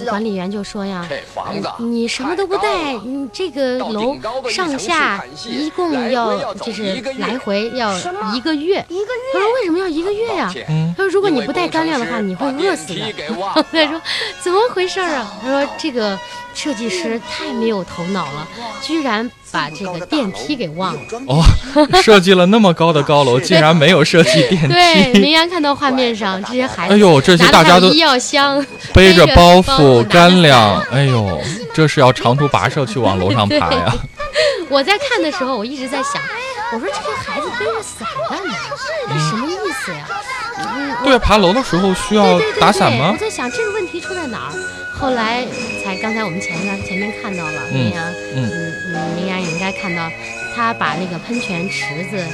[0.09, 4.16] 管理员就说呀这房子：“你什么都不带，你这个楼
[4.49, 7.92] 上下一共要就是来回要
[8.33, 12.94] 一个月。”一个他说：“为什么要一个月呀抱？”歉嗯他说：“如果你不带干粮的话，你会饿死的。
[12.94, 14.01] 电梯给忘” 他说
[14.40, 16.16] ：“怎么回事啊？”他说：“这个
[16.55, 18.46] 设计师太没有头脑了，
[18.81, 21.42] 居然把这个电梯给忘了。”哦，
[22.03, 31.40] 设计了那么高的高楼， 竟然没有设计电梯对，梯，明阳看到画面上这些孩子，哎呦这些大家都拿着医药箱，背着包包袱、干粮， 哎呦，
[31.73, 33.95] 这是要长途跋涉去往楼上爬呀！
[34.69, 36.21] 我在看的时候，我一直在想，
[36.75, 38.55] 我说这些孩子背着伞干嘛？
[39.09, 40.07] 这什么意思呀？
[40.59, 43.19] 嗯，对，爬楼的时候需要对对对对，打伞吗我？
[43.19, 44.53] 在想这个问题出在哪儿。
[44.99, 45.45] 后来
[45.85, 48.65] 才刚才我们前面前面看到了，嗯明阳，嗯
[49.17, 50.11] 明阳也应该看到，
[50.55, 52.25] 他把那个喷泉池子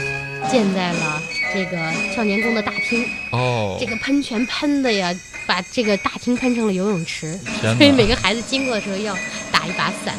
[0.51, 1.22] 建在了
[1.53, 1.77] 这个
[2.14, 3.05] 少年宫的大厅。
[3.31, 5.14] 哦这，个喷泉喷的呀，
[5.46, 8.07] 把这个大厅喷成了游泳池，天所以每！
[8.07, 9.16] 个孩子经过的时候要
[9.51, 10.14] 打一把伞。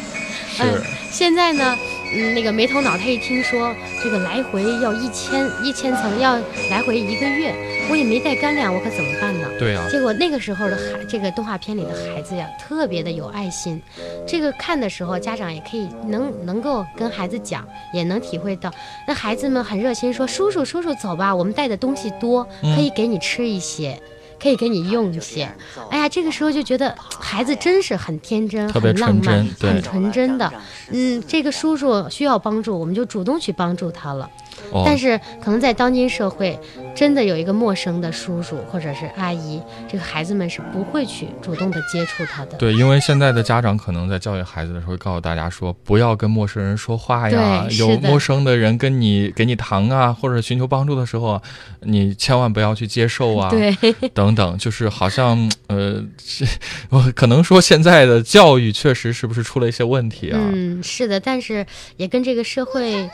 [0.56, 1.78] 是嗯，现在呢，
[2.16, 3.74] 嗯，那个没头脑他一听说
[4.04, 6.38] 这个来回要一千一千层，要
[6.70, 7.54] 来回一个月，
[7.90, 9.48] 我也没带干粮，我可怎么办呢？
[9.58, 13.82] 对呀，结果那个时候的孩，这个动画片里的孩子呀，特别的有爱心。
[14.28, 18.72] 这个看的时候，家长也可以能能够跟孩子讲，也能体会到。
[19.08, 24.00] 那孩子们很热心说：“叔叔，叔叔，走吧，我们带的东西多，嗯可以给你吃一些。”
[24.44, 25.50] 可以给你用一些，
[25.90, 30.52] 哎呀，这个时候就觉得孩子真是很天真、特别很浪漫纯真、很纯真的。
[30.92, 34.30] 嗯，这个叔叔需要帮助，我们就主动去帮助他了。
[34.72, 36.58] 哦，但是可能在当今社会，
[36.96, 42.58] 真的有一个陌生的叔叔或者是阿姨，这个孩子们是不会去主动的接触他的。
[42.58, 51.42] 对，因为现在的家长可能在教育孩子的时候，会告诉大家说，不要跟陌生人说话呀，有陌生的人跟你给你糖啊，或者寻求帮助的时候，
[51.82, 53.76] 你千万不要去接受啊，对，
[54.14, 56.46] 等等，就是好像呃，是
[56.90, 60.40] 我可能说现在的教育确实是不是出了一些问题啊？
[60.54, 61.66] 嗯，是的，但是
[61.98, 63.10] 也跟这个社会，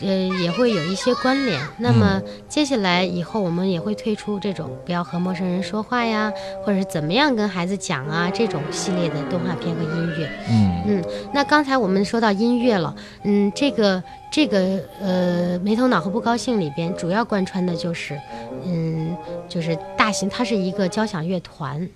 [0.00, 0.08] 呃，
[0.42, 1.60] 也会有一些关联。
[1.78, 6.32] 那么接下来以后，我们也会推出这种不要和陌生人说话呀，
[6.64, 10.30] 或者是怎么样跟孩子讲啊这种系列的动画片和音乐。
[10.48, 18.18] 嗯嗯，那刚才我们说到音乐了，嗯，这个这个呃，没头脑和不高兴里边主要贯穿的就是，
[18.64, 19.16] 嗯，
[19.48, 21.88] 就是大型，它是一个交响乐团。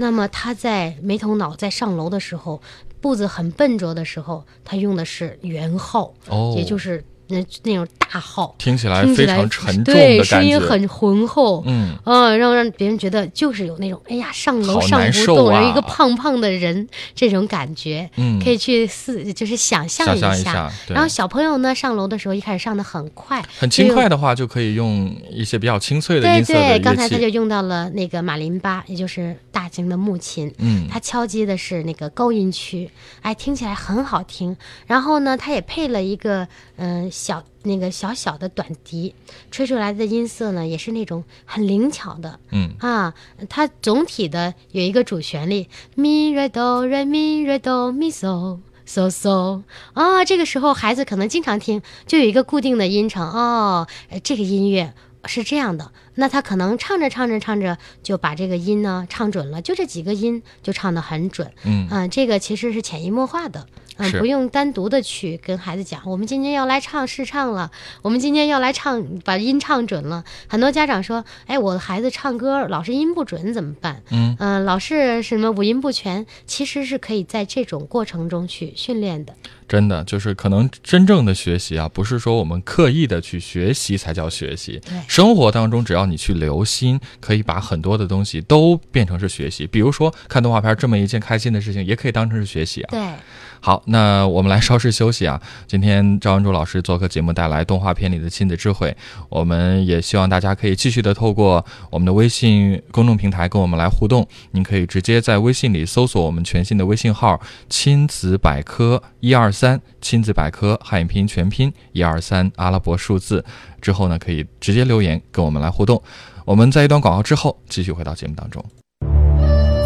[0.00, 2.62] 那么他在没头脑在上楼的时候，
[3.00, 8.54] 步子很笨拙的时候，他用的是圆号，哦，也就是那那种大号。
[8.58, 10.24] 听起来非常沉重对，的感觉。
[10.24, 27.28] 声音很浑厚，嗯，啊，让让别人觉得就是有那种哎呀上楼上不动，啊一个胖胖的人这种感觉，嗯可以去思就是想象一下，然后小朋友呢上楼的时候一开始上的很快，很轻快的话，就可以用一些比较清脆的对音色的对，乐刚才他就。
[27.28, 30.50] 用到了那个马林巴，也就是大型的木琴。
[30.56, 34.56] 嗯，他敲击的是那个高音区，哎，听起来很好听。
[34.86, 39.12] 然后呢，他也配了一个嗯、呃小那个小小的短笛，
[39.50, 42.38] 吹出来的音色呢也是那种很灵巧的。
[42.52, 43.12] 嗯啊，
[43.48, 48.60] 它总体的有一个主旋律咪瑞哆瑞咪瑞哆咪嗦。
[48.86, 54.94] 嗦嗦啊，这个时候孩子可能经常听，就有一个固定的音程哦，呃这个音乐
[55.26, 61.52] 是这样的，那他可能唱着唱着唱着就把这个音呢唱准了，就这几个音就唱得很准。
[61.64, 63.66] 嗯啊、这个其实是潜移默化的，
[63.98, 67.70] 嗯、不用单独的去跟孩子讲，我们今天要来唱试唱了，
[68.02, 70.24] 我们今天要来唱，把音唱准了。
[70.46, 74.02] 很多家长说，哎，我的孩子唱歌老是音不准怎么办？
[74.10, 79.34] 嗯嗯、老是什么五音不全，其实是可以在这种过程中去训练的。
[79.68, 84.80] 真的就是可能真正的学习啊，不是说我们刻意的去学习才叫学习。
[84.88, 89.66] 对生活当中只要你去留心，可以把很多的东西都变成是学习。
[89.66, 92.88] 比如说看动画片这么一件开心的事情，也可以当成是学习啊。
[92.90, 93.12] 对，
[93.60, 95.40] 好，那我们来稍事休息啊。
[95.66, 98.96] 今天赵文柱老师做客节目，带来动画片里的亲子智慧。
[99.28, 104.26] 我们也希望大家可以继续的透过我们的微信公众平台跟我们来互动。
[104.52, 113.44] 您可以直接在微信里搜索我们全新的微信号“亲子百科一二三”，亲子百科汉语拼音全拼一二三阿拉伯数字。
[113.80, 116.02] 之后呢，可以直接留言跟我们来互动。
[116.44, 118.64] 我们在一段广告之后，继续回到节目当中。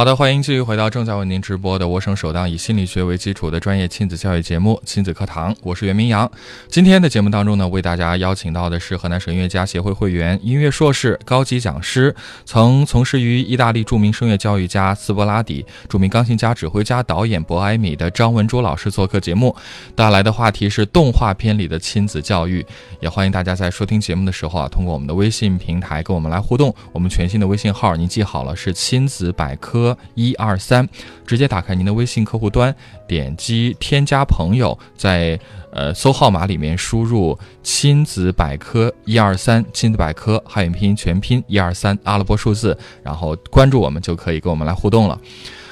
[0.00, 6.32] 好的，欢迎继续回到正在为您直播的我省首档以心理学为基础的专业亲子教育节目《亲子课堂》，我是袁明阳。
[6.68, 19.54] 今天的节目当中呢，为大家邀请到的是河南省音乐家协会会员、音乐硕士、高级讲师，曾从事于意大利著名声乐教育家斯波拉底、著名钢琴家、指挥家、导演博埃米的张文珠老师做客节目，
[19.94, 22.64] 带来的话题是动画片里的亲子教育。
[23.00, 26.74] 也欢迎大家在收听节目的时候啊，通过我们的微信平台跟我们来互动。
[26.90, 30.88] 我们全新的微信号您记好了，是亲子百科一二三，
[31.26, 32.74] 直接打开您的微信客户端，
[33.06, 35.38] 点击添加朋友，在
[35.72, 45.18] 呃搜号码里面输入亲子百科一二三，亲子百科汉语拼音全拼一二三阿拉伯数字，然后关注我们就可以跟我们来互动了。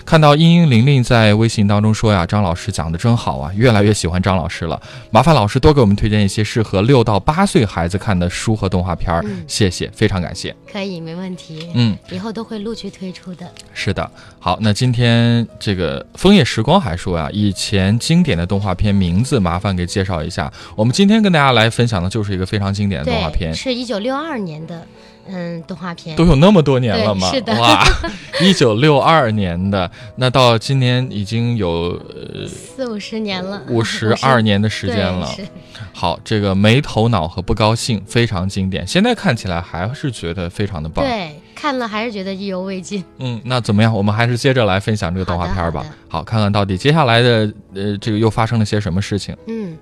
[0.09, 4.81] 看到英英玲玲在微信当中说呀，张老师讲的真好啊，越来越喜欢张老师了。
[5.11, 10.57] 麻烦老师多给我们推荐一些适合六到八岁孩子看的书和动画片儿，嗯谢谢，非常感谢。
[10.73, 11.69] 可以，没问题。
[11.75, 13.47] 嗯，以后都会陆续推出的。
[13.75, 20.51] 是的，好，那今天这个枫叶时光还说呀，以前经典的动画片名字，麻烦给介绍一下。
[20.75, 24.87] 我们今天跟大家来分享的就是一个非常经典的动画，片，是一九六二年的，
[25.29, 26.17] 嗯，动画片。
[26.17, 27.31] 都有那么多年了吗？
[27.31, 27.85] 对是的哇，
[28.41, 35.29] 一九六二年的，那到今年已经有呃四五十年了，五十二年的时间了。
[35.93, 41.05] 好，这个没头脑和不高兴非常经典，现在看起来还是觉得非常的棒。
[41.05, 43.05] 对，看了还是觉得意犹未尽。
[43.19, 43.93] 嗯，那怎么样？
[43.93, 45.85] 我们还是接着来分享这个动画片吧。
[46.09, 49.37] 好看看到底接下来的呃，这个又发生了些什么事情？
[49.49, 49.77] 嗯，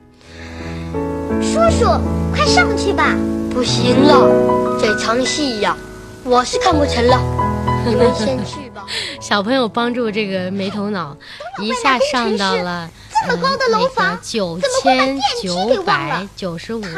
[1.56, 1.86] 叔叔，
[2.34, 3.16] 快上去吧。
[3.50, 5.74] 不行了，这场戏呀，
[6.22, 7.18] 我是看不成了。
[7.86, 8.84] 你们先去吧。
[9.22, 11.16] 小朋友帮助这个没头脑，
[11.62, 12.90] 一下上到了
[13.22, 16.92] 这么高的楼房九千九百九十五层，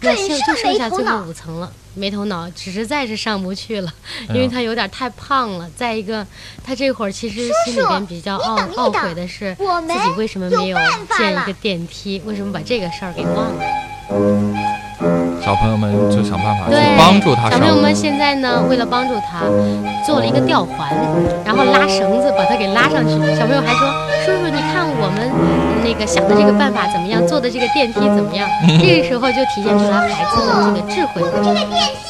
[0.00, 1.70] 就是就剩下最后五层了。
[1.94, 3.92] 没头脑，实在是上不去了，
[4.28, 5.68] 因为他有点太胖了。
[5.76, 6.24] 再一个，
[6.64, 10.78] 他这会儿其实心里边比较懊悔的是，自己为什么没有
[11.18, 13.62] 建一个电梯，为什么把这个事儿给忘了？
[15.42, 19.42] 小朋友们就想办法去，帮助他小朋友们现在呢，为了帮助他，
[20.06, 20.94] 做了一个吊环，
[21.44, 23.10] 然后拉绳子把他给拉上去。
[23.36, 23.90] 小朋友还说
[24.24, 25.28] ：“叔叔，你看我们
[25.90, 28.48] 那那个想的这个办法怎么样，坐的这个电梯怎么样，
[28.80, 31.20] 这个时候就体现出来孩子的这个智慧。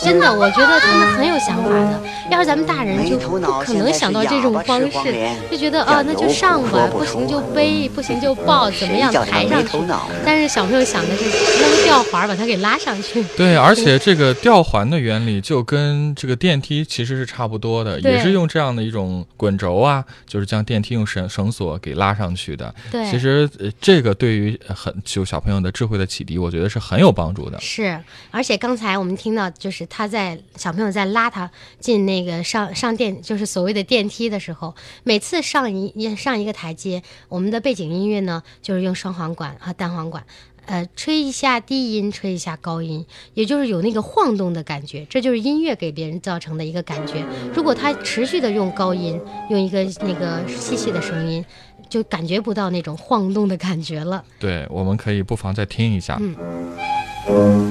[0.02, 2.00] 真的，我觉得他们很有想法的。
[2.30, 5.14] 要是咱们大人就不可能想到这种方式，
[5.50, 9.78] 就觉得啊，那就上吧，不行就背，不行就抱， 怎么样抬上去。
[10.24, 13.24] 但是小朋友想的是扔吊环把它给拉上去。
[13.36, 22.72] 对，而且这个吊环的原理就跟这个电梯其实是差不多的，也是用这样的一种滚轴啊，就是将电梯用绳绳索给拉上去的。
[22.92, 23.48] 对，其实
[23.80, 27.60] 这个对于很就小朋友的智慧的启迪，我觉得是很有帮助的。
[27.60, 34.74] 是，而且刚才我们听到，就是他在小朋友在拉他进那个上上电，就是所谓的电梯的时候，
[35.04, 40.24] 每次上一上一个台阶，我们的背景音乐呢，就是用双簧管和单簧管。
[40.66, 47.24] 呃，吹一下低音，吹一下高音，也就是有那个晃动的感觉，这就是音乐给别人造成的一个感觉。
[47.52, 51.44] 如果他持续的用高音，用一个那个细细的声音，
[51.90, 54.24] 就感觉不到那种晃动的感觉了。
[54.38, 56.16] 对，我们可以不妨再听一下。
[56.20, 57.70] 嗯，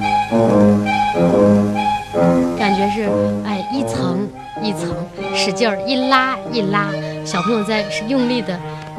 [2.58, 3.08] 感觉是
[3.44, 4.28] 哎，一层
[4.62, 4.94] 一层
[5.34, 6.92] 使劲儿一拉一拉，
[7.24, 8.56] 小朋友在是用力的。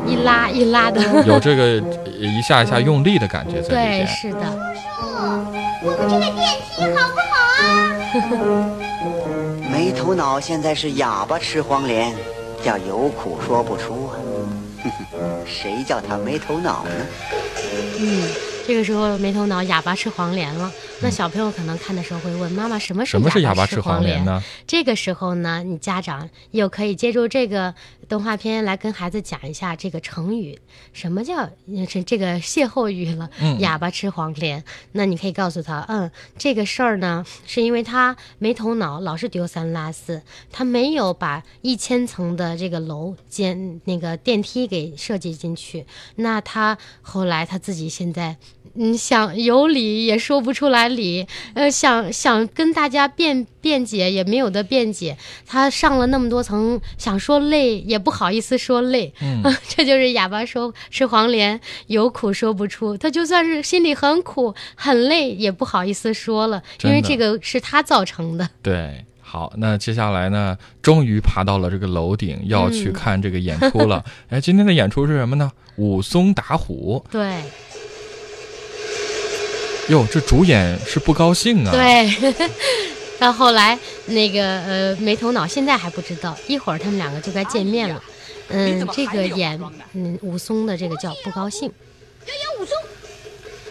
[0.07, 1.77] 一拉一拉的， 有这个
[2.17, 4.03] 一下一下用力的感觉在里面。
[4.03, 4.41] 对，是的。
[4.41, 4.47] 叔
[5.83, 8.73] 我们这个电梯好不好啊？
[9.71, 12.11] 没头脑现在是哑巴吃黄连，
[12.63, 14.17] 叫有苦说不出啊。
[14.83, 16.91] 哼 哼谁叫他没头脑呢？
[17.99, 18.23] 嗯，
[18.67, 20.71] 这个时候没头脑，哑巴吃黄连了。
[21.03, 27.73] 那小朋友可能看的时候会问妈妈：“什么是什么是哑巴吃黄连呢？”这个时候呢，你家长又可以借助这个
[28.07, 30.59] 动画片来跟孩子讲一下这个成语，
[30.93, 31.49] 什么叫
[31.89, 33.27] 这这个歇后语了。
[33.57, 40.21] 哑巴吃黄连，那你可以告诉他：“嗯，这个事儿呢，是因为他没头脑，老是丢三落四，
[40.51, 45.87] 他没有把一千层的这个楼间那个电梯给设计进去。
[46.17, 48.37] 那他后来他自己现在。”
[48.75, 55.17] 嗯，想有理也说不出来理，呃，想想跟大家辩辩解也没有的辩解。
[55.45, 62.97] 他上了那么多层，想说累也不好意思说累，嗯， 这就是哑巴说吃黄连，有苦说不出。
[62.97, 68.49] 他就算是心里很苦很累，也不好意思说了，因为这个是他造成的。
[68.61, 74.03] 对，好，那接下来呢，终于爬到了这个楼顶，要去看这个演出了。
[74.29, 75.51] 哎，今天的演出是什么呢？
[75.77, 77.03] 武松打虎。
[77.09, 77.41] 对。
[79.91, 81.71] 哟，这主演是不高兴啊！
[81.73, 82.49] 对，
[83.19, 88.01] 到后来那个呃没头脑，现在还不知道，一会儿他们两个就该见面了。
[88.47, 89.59] 嗯，这个演
[89.93, 91.69] 嗯武松的这个叫不高兴。
[92.25, 92.73] 要演武松？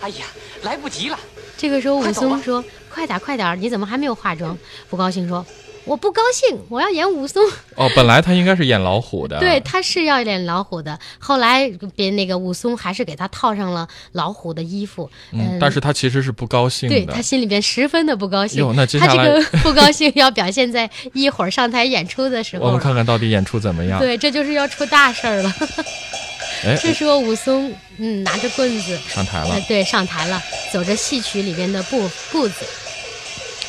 [0.02, 0.26] 哎呀，
[0.60, 1.18] 来不及了！
[1.56, 2.62] 这个时候武松说
[2.92, 4.56] ：“快点快点，你怎么还没有化妆？”
[4.90, 5.46] 不高兴说。
[5.84, 7.42] 我不高兴，我要演武松。
[7.74, 9.38] 哦，本来他应该是演老虎的。
[9.40, 10.98] 对，他是要演老虎的。
[11.18, 15.10] 后来别那个武松还是给他套上了老虎的衣服。
[15.32, 16.94] 嗯，但是他其实是不高兴的。
[16.94, 18.72] 对他心里边十分的不高兴。
[18.76, 22.66] 那接下来他这个不高兴要表现在一会儿上台演出的时候。
[22.66, 23.98] 我们看看到底演出怎么样？
[23.98, 25.54] 对，这就是要出大事儿了。
[26.66, 29.58] 哎， 这时候武松嗯拿着棍子上台了。
[29.66, 30.40] 对，上台了，
[30.72, 32.66] 走着戏曲里边的步步子。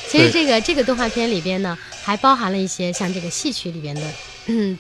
[0.09, 1.77] 其实这个这个动画片里边呢。
[2.03, 4.01] 还包含了一些像这个戏曲里边的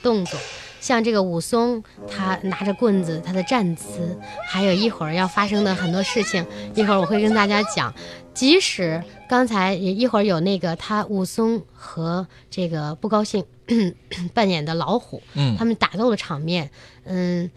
[0.01, 0.39] 动作，
[0.79, 4.17] 像这个武松他拿着棍子他的站姿，
[4.47, 7.93] 还有一会儿要发生的很多事情，一会儿我会跟大家讲。
[8.33, 13.45] 即使刚才也一会儿有那个他武松和这个不高兴
[14.33, 16.71] 扮演的老虎，嗯，他们打斗的场面，
[17.03, 17.51] 嗯。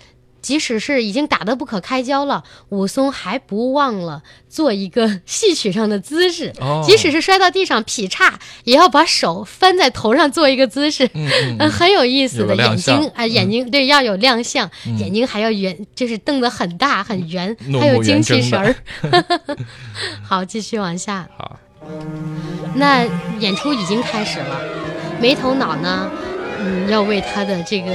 [0.44, 6.52] 即使是已经打得不可开交了，武松还不忘了做一个戏曲上的姿势。
[6.84, 11.08] 即使是摔到地上劈叉，也要把手翻在头上做一个姿势。
[11.14, 18.74] 嗯，很有意思的眼睛啊，眼睛对要有亮相，眼睛还要圆，就是瞪得很大很圆，还有精气神儿。
[20.22, 21.26] 好，继续往下。
[21.38, 21.58] 好，
[22.74, 23.06] 那
[23.40, 24.60] 演出已经开始了，
[25.18, 26.10] 没头脑呢，
[26.60, 27.90] 嗯，要为他的这个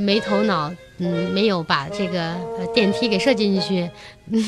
[0.00, 0.72] 没头脑。
[1.04, 2.34] 嗯，没有把这个
[2.74, 3.90] 电梯给设计进去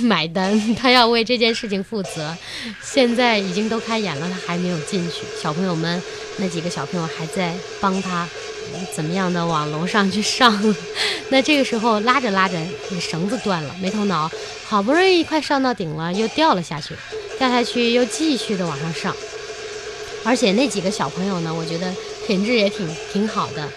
[0.02, 2.34] 买单，他要为这件事情负责。
[2.82, 5.24] 现在已经都开演了，他还没有进去。
[5.40, 6.02] 小朋友们
[6.38, 8.26] 那几个小朋友还在帮他
[8.94, 10.74] 怎么样的往楼上去上。
[11.28, 12.58] 那这个时候拉着拉着，
[12.90, 14.30] 那绳子断了，没头脑，
[14.64, 16.94] 好不容易快上到顶了，又掉了下去，
[17.38, 19.14] 掉下去又继续的往上上。
[20.24, 21.92] 而且那几个小朋友呢，我觉得
[22.26, 23.68] 品质也挺挺好的。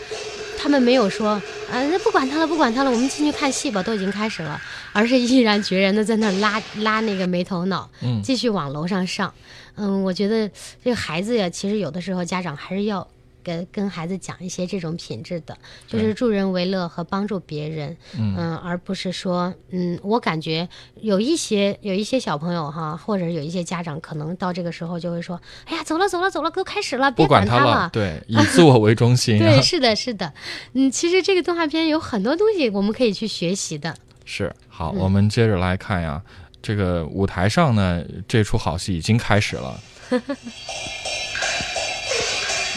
[0.57, 1.41] 他们没有说，
[1.72, 4.59] 啊，那不管他了，不管他了，我们进去看戏吧，都已经开始了，
[4.91, 9.32] 而是毅然决然的在那拉拉那个没头脑，嗯，继续往楼上上，
[9.76, 10.49] 嗯，我觉得
[10.84, 13.07] 这个孩子呀，其实有的时候家长还是要，
[13.50, 20.70] 跟跟孩子讲一些这种品质的，就是助人为乐和帮助别人，嗯、而不是说，嗯，我感觉
[21.02, 29.39] 有一些有一些小朋友哈，或者有一些家长可能到这个时候就会说，哎呀，走了走了走了，都开始了，别管他了，对，以自我为中心。
[29.41, 30.32] 对，是的，是的，
[30.74, 33.95] 嗯，其实这个动画片有很多东西我们可以去学习的。
[34.26, 36.22] 是好，嗯我们接着来看呀，
[36.62, 39.80] 这个舞台上呢，这出好戏已经开始了。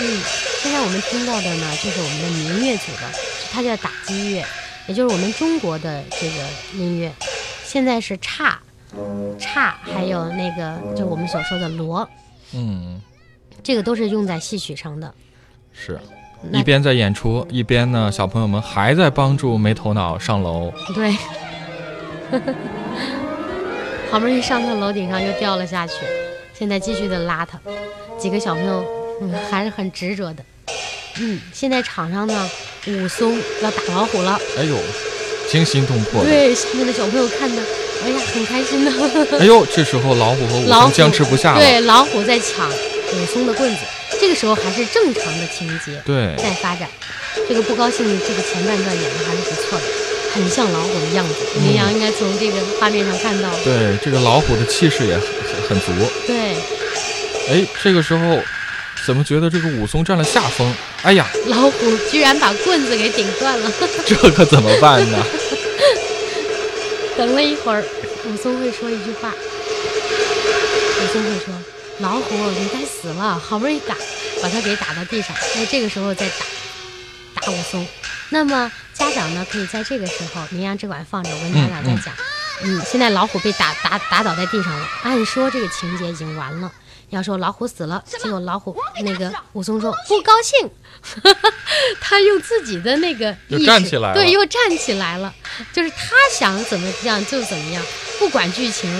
[0.00, 0.22] 嗯，
[0.62, 3.10] 现在我们听到的呢，就是我们的民乐组的，
[3.50, 4.44] 它叫打击乐，
[4.86, 6.36] 也就是我们中国的这个
[6.74, 7.12] 音乐。
[7.64, 8.60] 现在是叉，
[9.40, 12.08] 叉，还有那个就我们所说的锣，
[12.54, 13.00] 嗯，
[13.60, 15.12] 这个都是用在戏曲上的。
[15.72, 15.98] 是
[16.52, 20.72] 一边在演出，一边呢，小朋友们还在帮助没头脑上楼。
[20.94, 21.10] 对，
[24.12, 25.94] 好不容易上到楼顶上又掉了下去，
[26.54, 27.58] 现在继续的拉他，
[28.16, 28.84] 几个小朋友
[29.20, 30.44] 嗯还是很执着的。
[31.20, 32.50] 嗯，现在场上呢，
[32.86, 34.76] 武松要打老虎了，哎呦，
[35.48, 36.24] 惊心动魄。
[36.24, 37.62] 对下面的小朋友看的，
[38.04, 38.92] 哎呀很开心呢。
[39.38, 41.60] 哎呦，这时候老虎和武松僵持不下了。
[41.60, 43.80] 对，老虎在抢武松的棍子，
[44.20, 46.88] 这个时候还是正常的情节对在发展。
[47.48, 49.84] 这个不高兴，这个前半段演的还是不错的，
[50.34, 51.34] 很像老虎的样子。
[51.62, 53.50] 林阳应该从这个画面上看到。
[53.64, 55.22] 对，这个老虎的气势也很
[55.68, 55.92] 很很足。
[56.26, 56.54] 对，
[57.48, 58.38] 哎，这个时候
[59.04, 60.72] 怎么觉得这个武松占了下风？
[61.02, 63.70] 哎呀， 老虎居然把棍子给顶断了。
[64.06, 65.18] 这可怎么办呢？
[67.16, 67.84] 等了一会儿，
[68.26, 69.30] 武松会说一句话。
[69.30, 71.52] 武松会说
[71.98, 73.38] ：“老虎，你该死了！
[73.38, 73.94] 好不容易打，
[74.40, 75.36] 把他给打到地上。
[75.56, 76.44] 那这个时候再打，
[77.40, 77.86] 打武松。
[78.30, 82.14] 那么家长呢，可以在这个时候，绵羊只管放着，我跟家长再讲。
[82.62, 84.88] 嗯，现在老虎被打打打倒在地上了。
[85.02, 86.70] 按说这个情节已经完了。
[87.12, 90.70] 要说老虎死了，结果老虎那个武松说不高兴，
[92.00, 95.32] 他用自己的那个意识站起来对，又站起来了。
[95.72, 97.84] 就是他想怎么样就怎么样，
[98.18, 98.90] 不管剧情，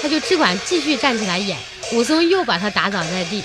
[0.00, 1.58] 他就只管继续站起来演。
[1.92, 3.42] 武松又把他打倒在地，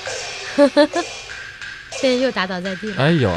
[1.99, 3.03] 现在又打倒在地了。
[3.03, 3.31] 哎呦，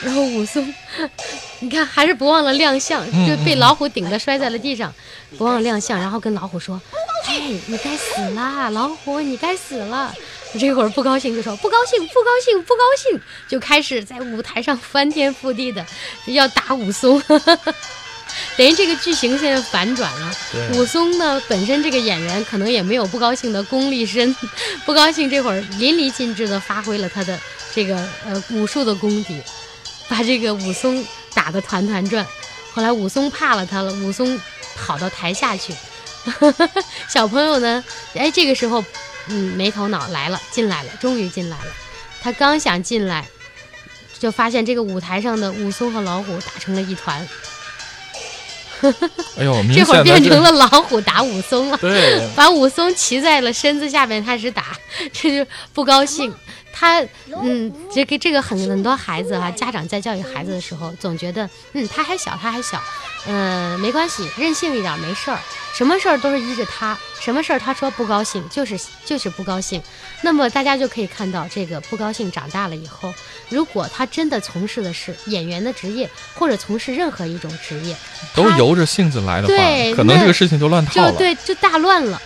[0.00, 0.74] 然后武松，
[1.60, 4.92] 你看还是不忘了亮相，嗯就被老虎顶着摔在了地上，
[5.36, 6.80] 不忘亮相，然后跟老虎说
[7.24, 10.14] ：“嘿，你该死啦，老虎，你该死了。”
[10.58, 15.84] 这会儿不高兴就说：“不高兴，不高兴，不高兴！”就开始在舞台上翻天覆地的
[16.26, 17.22] 要打武松。
[18.56, 20.34] 等于这个剧情现在反转了。
[20.74, 24.34] 武松呢，本身这个演员可能也没有不高兴的功力深，
[24.86, 27.38] 不高兴这会儿淋漓尽致的发挥了他的
[27.74, 29.40] 这个呃武术的功底，
[30.08, 31.04] 把这个武松
[31.34, 32.26] 打得团团转。
[32.72, 34.40] 后来武松怕了他了，武松
[34.76, 35.74] 跑到台下去。
[37.08, 37.82] 小朋友呢，
[38.14, 38.84] 哎，这个时候，
[39.28, 41.72] 嗯，没头脑来了，进来了，终于进来了。
[42.20, 43.26] 他刚想进来，
[44.18, 47.26] 就发现这个舞台上的武松和老虎打成了一团。
[49.38, 54.76] 哎呦，明这会儿变成了老虎打武松了，对， 把武松骑在了身子下面开始打，
[55.12, 56.34] 这就不高兴。
[56.70, 57.02] 他
[57.42, 62.80] 嗯，这个这个很很多孩子哈、家长在教育孩子的时候，总觉得嗯他还小，他还小，
[63.26, 65.38] 嗯、没关系，任性一点没事儿，
[65.78, 69.80] 什么事儿都是依着他，什么事儿他说不高兴就是就是不高兴。
[70.22, 73.14] 那么大家就可以看到，这个不高兴长大了以后，
[73.48, 77.94] 如果他真的从事的是演员的职业，或者从事任何一种职业，
[78.34, 79.54] 都由着性子来的话，
[79.94, 81.12] 可能这个事情就乱套就了。
[81.12, 82.20] 对，就大乱了。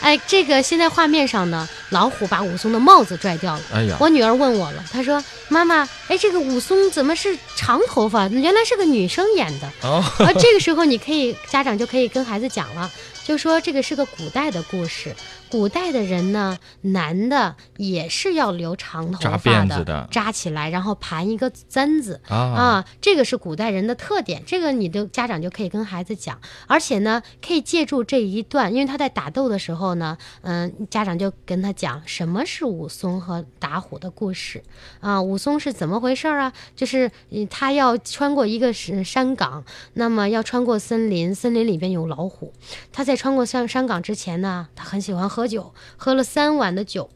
[0.00, 3.62] 哎，这个现在画面上呢，老虎把武松的帽子拽掉了。
[3.72, 8.26] 哎呀，我女儿问我了，她说：“妈妈，哎，这个武松怎么是长头发？
[8.28, 12.90] 原来是个女生演的。”哦，而 这个时候，你可以家长就可以跟孩子讲了，
[13.24, 15.14] 就说这个是个古代的故事。
[15.52, 24.42] 古代的人呢，男的也是要留长头扎发辫子的扎起来，然后盘一个簪子啊啊，这个是古代人的特点。
[24.46, 34.62] 这个你的家长就可以跟孩子讲，而且呢，可以借助这一段，因为他在打斗的时候呢，嗯、家长就跟他讲什么是武松和打虎的故事
[35.00, 36.52] 啊，武松是怎么回事儿啊？
[36.74, 42.54] 就是嗯他要穿过一个是山岗，那么要穿过森林，森林里边有老虎。
[42.90, 47.10] 他在穿过山山岗之前呢，他很喜欢喝酒，喝了三碗的酒。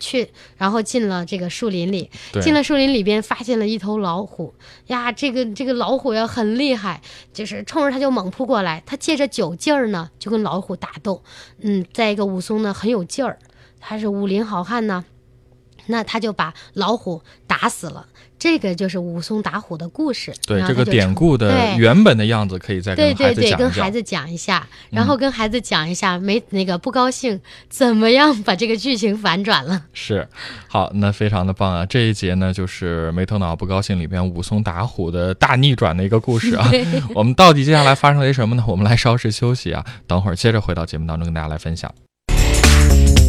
[0.00, 2.08] 去，然后进了这个树林里，
[2.40, 4.54] 进了树林里边，发现了一头老虎
[4.86, 5.10] 呀。
[5.10, 7.02] 这个这个老虎呀很厉害，
[7.32, 8.82] 就是冲着他就猛扑过来。
[8.86, 11.22] 他借着酒劲儿呢，就跟老虎打斗。
[11.60, 13.38] 嗯，再一个武松呢很有劲儿，
[13.80, 15.04] 他是武林好汉呢，
[15.86, 18.08] 那他就把老虎打死了。
[18.38, 20.32] 这个就是武松打虎的故事。
[20.46, 24.58] 对这个典故的原本的样子，可以再对对对，跟孩子讲一讲。
[24.58, 29.84] 跟孩子讲一下，然后跟孩子讲一下，没那个不高兴，怎么样把这个剧情反转了？
[29.92, 30.28] 是，
[30.68, 31.86] 好，那非常的棒啊！
[31.86, 36.70] 这一节呢，就是没头脑不高兴里边武松打虎的大逆转的一个故事啊。
[37.14, 38.64] 我们到底接下来发生了些什么呢？
[38.66, 41.92] 我们来稍事休息啊，等会儿接着回到节目当中跟大家来分享。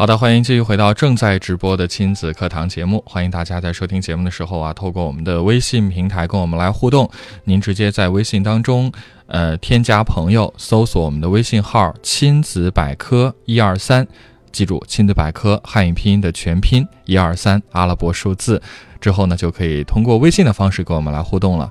[0.00, 3.04] 好的，欢迎继续回到正在直播的亲子课堂节目。
[3.06, 7.10] 欢迎大家在收听节目的时候啊，透过我们的微信平台跟我们来互动。
[7.44, 8.90] 您直接在微信当中，
[9.26, 14.08] 呃，添加朋友，搜索我们的微信号“亲子百科一二三”，
[14.50, 18.62] 记住“亲子百科”汉语拼音的全拼一二三阿拉伯数字。
[19.02, 21.70] 之后呢，就可以通过微信的方式跟我们来互动了。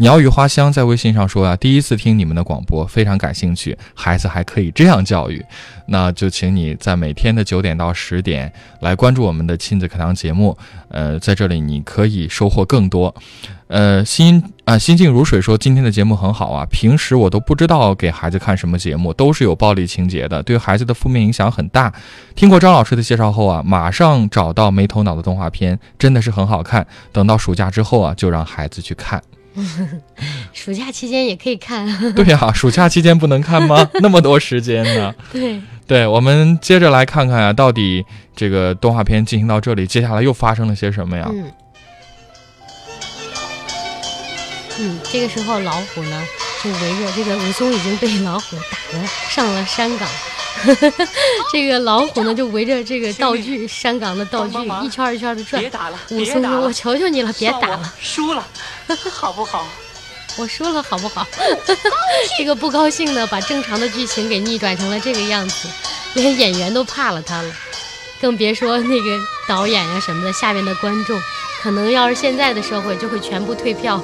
[0.00, 5.44] 鸟语花香在微信上说啊，第一次听你们的广播，非常感兴趣，孩子还可以这样教育，
[5.88, 10.56] 那就请你在每天的九点到十点来关注我们的亲子课堂节目。
[10.88, 13.14] 呃，在这里你可以收获更多。
[13.66, 21.92] 呃，心啊、心静如水说今天的节目很好啊，平时我都不知道给孩子看什么节目，都是有暴力情节的，对孩子的负面影响很大。
[22.34, 26.86] 听过张老师的介绍后啊，马上找到没头脑的动画片，真的是很好看。
[27.12, 29.22] 等到暑假之后啊，就让孩子去看。
[30.52, 31.86] 暑假期间也可以看。
[32.14, 33.88] 对呀、暑假期间不能看吗？
[34.00, 35.14] 那么多时间呢？
[35.32, 41.28] 对，对，我们接着来看看啊，到底这个动画片进行到这里，接下来又发生了些什么呀？
[41.30, 41.50] 嗯。
[44.82, 46.22] 嗯，这个时候老虎呢，
[46.62, 50.08] 就围着这个武松已经被老虎打的上了山岗，
[51.52, 55.70] 这个老虎呢就围着这个道具山岗的道具一圈一圈的转别。
[55.70, 58.46] 打了，武松说：“别打了我求求你了，别打了，输了，
[59.10, 59.66] 好不好？
[60.38, 61.26] 我输了好不好？”
[62.36, 65.66] 这个不高兴呢把正常的剧情给逆转成了这个样子，
[66.12, 67.50] 连演员都怕了他了，
[68.20, 71.18] 更别说那个导演呀、什么的，下面的观众，
[71.62, 74.02] 可能要是现在的社会就会全部退票。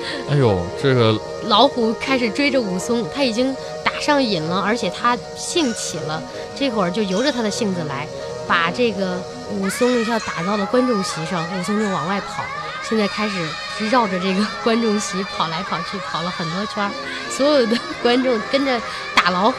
[0.30, 6.22] 哎呦，这个老虎开始追着武松，他已经打上瘾了，而且他兴起了，
[6.56, 8.06] 这会儿就由着他的性子来，
[8.46, 9.20] 把这个
[9.50, 12.44] 武松一下打到了观众席上，武松就往外跑。
[12.88, 13.36] 现在开始
[13.90, 16.90] 绕着这个 观众席跑来跑去，跑了很多圈，
[17.30, 18.80] 所有的 观众跟着
[19.14, 19.56] 打老虎，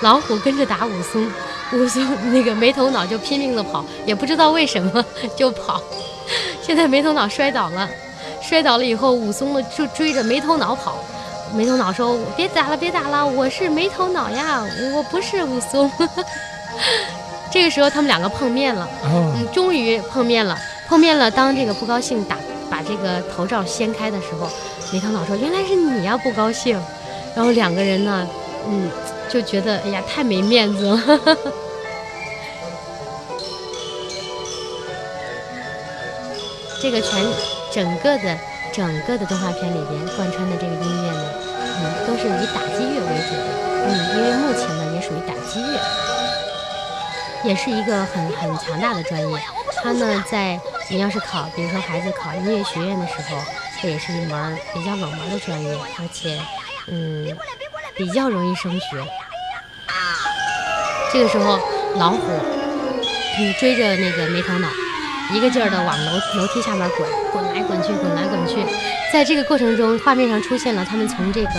[0.00, 1.30] 老虎跟着打武松，
[1.72, 5.04] 武松那个没头脑就拼命的跑，也不知道为什么
[5.36, 5.82] 就跑。
[6.62, 7.88] 现在没头脑摔倒了，
[8.50, 10.96] 摔倒了以后，武松呢就追着没头脑跑。
[11.54, 14.60] 没头脑说：“别打了，别打了，我是没头脑呀，
[14.92, 15.88] 我不是武松。
[17.48, 20.58] ”这个时候，他们两个碰面了，哦，嗯，终于碰面了。
[20.88, 22.36] 碰面了，当这个不高兴打
[22.68, 24.48] 把这个头罩掀开的时候，
[24.92, 26.76] 没头脑说：“原来是你呀，不高兴。”
[27.36, 28.26] 然后两个人呢，
[28.66, 28.90] 嗯，
[29.28, 31.00] 就觉得哎呀，太没面子了。
[36.82, 37.22] 这个全
[37.72, 38.36] 整个的
[38.72, 43.48] 整个的动画片里边贯穿的这个音乐呢，嗯，都是以打击乐为主的，
[43.86, 45.80] 嗯，因为木琴呢也属于打击乐，
[47.44, 49.38] 也是一个很很强大的专业。
[49.82, 50.58] 它呢，在
[50.88, 53.38] 你要是考，比如说孩子考音乐学院的时候，
[53.80, 56.38] 这也是一门比较冷门的专业，而且，
[56.88, 57.26] 嗯，
[57.96, 58.86] 比较容易升学。
[61.12, 61.58] 这个时候，
[61.96, 62.18] 老虎，
[63.38, 64.68] 你，追着那个没头脑，
[65.32, 68.64] 一个劲儿的往楼楼梯下面滚，滚来滚去，滚来滚去。
[69.12, 71.50] 在这个过程中，画面上出现了他们从这个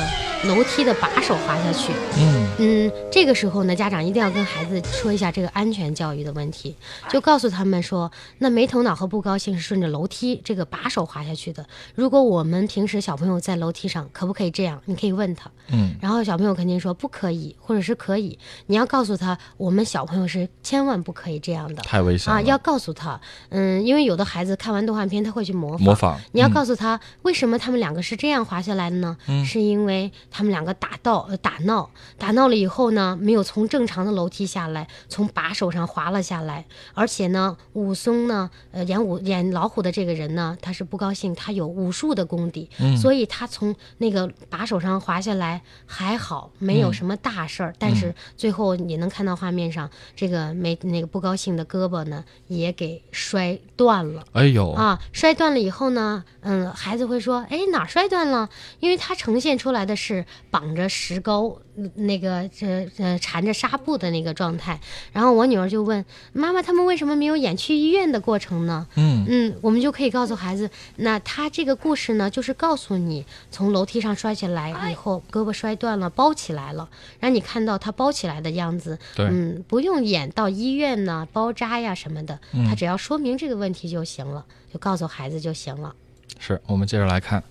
[0.45, 1.91] 楼梯的把手滑下去。
[2.17, 6.73] 嗯，嗯，这个时候呢，家长一定要跟孩子说一下这个安全教育的问题，
[7.09, 11.65] 就告诉他们说，那没头脑和不高兴是顺着楼梯这个把手滑下去的。
[11.93, 14.81] 如果我们平时小朋友在楼梯上，可不可以这样？
[14.85, 18.39] 你可以问他，嗯，然后小朋友肯定说不可以，或者是可以。
[18.67, 23.19] 你要告诉他，我们小朋友是千万不可以这样的啊，太危险了，要告诉他，
[23.49, 26.19] 嗯，因为有的孩子看完动画片他会去模仿，模仿。
[26.31, 29.15] 你要嗯告诉他，为什么他们两个是这样滑下来的呢？
[29.27, 36.65] 嗯是因为他们两个打到呃打闹，打闹了以后呢，没有从正常的楼梯下来，从把手上滑了下来。
[36.93, 47.73] 而且呢，武松呢，呃，演武演老虎的这个人呢，他是不高兴，他有武术的功底，嗯所以他从那个把手上滑下来还好，没有什么大事儿。
[47.77, 54.23] 但是最后你能看到画面上，这个没那个不高兴的胳膊呢，也给摔断了。
[54.33, 58.49] 哎呦，啊，摔断断了以后呢，嗯，孩子会说，哎，哪儿摔断了？
[58.79, 64.79] 因为它呈现出来的是绑着石膏，嗯那个这呃缠着纱布的那个状态。
[65.11, 68.87] 然后我女儿就问妈妈，他们为什么没有演去医院的过程呢？
[68.95, 76.87] 嗯嗯，我们就可以告诉孩子，那他这个故事呢，就是告诉你从楼梯上摔下来以后，胳膊摔断了，包起来了，
[77.19, 78.97] 让你看到他包起来的样子。
[79.15, 82.39] 对嗯，不用演到医院呢，包扎呀什么的，
[82.69, 85.93] 他只要说明这个问题就行了，就告诉孩子就行了。
[86.39, 87.43] 是我们接着来看，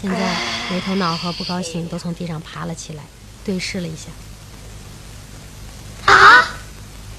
[0.00, 0.36] 现在
[0.70, 3.02] 没头脑和不高兴都从地上爬了起来，
[3.44, 4.08] 对视了一下。
[6.12, 6.56] 啊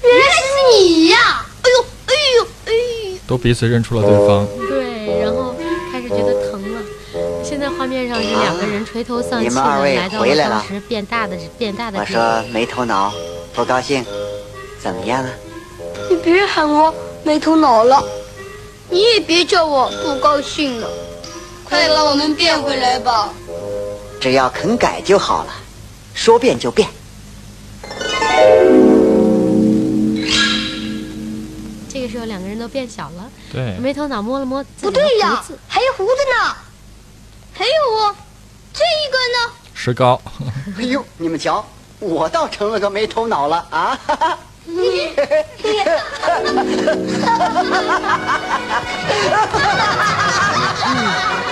[0.02, 1.46] 原来是你呀！
[1.62, 2.72] 哎呦，哎呦，哎
[3.12, 3.18] 呦！
[3.26, 4.46] 都彼此认出了对方。
[4.68, 5.54] 对，然后
[5.92, 6.80] 开始觉得疼了。
[7.44, 12.04] 现在画面上是两个人垂头丧气的你们二位来到回来了当时变大的变大的我。
[12.04, 13.12] 说没头脑，
[13.54, 14.04] 不高兴，
[14.80, 15.30] 怎么样啊？
[16.08, 16.94] 你别喊我
[17.28, 18.02] 没头脑了，
[18.88, 20.88] 你也别叫我不高兴了，
[21.62, 23.28] 快把我们变回来吧！
[24.18, 25.52] 只要肯改就好了，
[26.14, 26.88] 说变就变。
[31.90, 36.56] 这个时候两个人都变小了，对，没头脑摸了摸不对呀胡子，还有胡子呢，
[37.52, 38.16] 还有哦，
[38.72, 39.52] 这一个呢？
[39.74, 40.18] 石膏。
[40.78, 41.62] 哎呦，你们瞧，
[42.00, 44.00] 我倒成了个没头脑了啊！
[44.06, 44.38] 哈哈
[44.68, 44.76] 嗯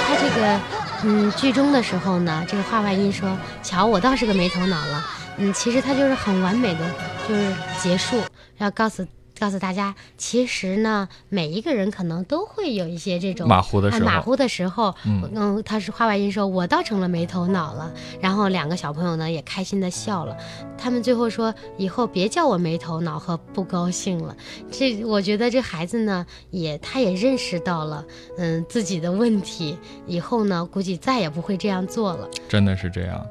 [0.07, 0.61] 他这个，
[1.05, 5.05] 嗯，剧中的时候呢，这个画外音说：“瞧，我倒是个没头脑了。”
[5.39, 6.81] 嗯，其实他就是很完美的，
[7.29, 7.53] 就是
[7.83, 8.21] 结束，
[8.59, 9.07] 要告诉
[9.39, 20.37] 告诉大家，其实呢，每一个人可能都会有一些这种马虎的时候哎马虎的时候，嗯嗯，他是话外音说：“我倒成了没头脑了。”然后两个小朋友呢也开心的笑了。
[20.79, 24.37] 他们最后说：“以后别叫我没头脑和不高兴了。”
[24.71, 28.05] 这我觉得这孩子呢，也他也认识到了，
[28.39, 32.29] 嗯，自己的问题，以后呢，估计再也不会这样做了。
[32.49, 33.27] 真的是这样。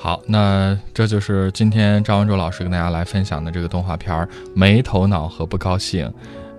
[0.00, 4.16] 好，那这就是今天张文柱老师跟大家来分享的这个动画片
[4.54, 6.06] 《没头脑和不高兴》。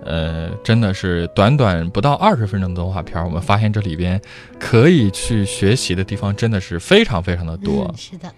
[0.04, 4.20] 呃，真的是短短不到二十分钟的动画片，我们发现这里边
[4.58, 7.90] 可以去学习的地方真的是非常非常的多。
[7.96, 8.30] 是的，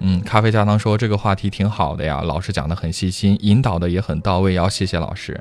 [0.00, 5.40] 嗯，咖啡加糖说这个话题挺好的呀，老师讲的很细心，引导的也很到位，要谢谢老师。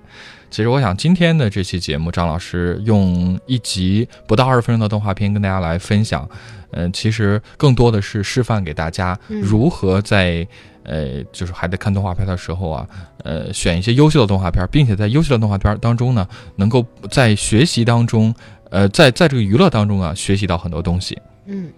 [0.52, 6.30] 其实我想今天的这期节目，张老师用一集不到二十分钟的动画片跟大家来分享，
[6.72, 10.48] 嗯、其实更多的是示范给大家嗯如何在。
[10.84, 12.88] 呃，就是还在看动画片的时候啊，
[13.24, 18.34] 呃，选一些优秀的动画片，并且在优秀的动画片当中呢，能够在学习当中，
[18.72, 21.16] 呃，在在这个娱乐当中啊，学习到很多东西。
[21.46, 21.70] 嗯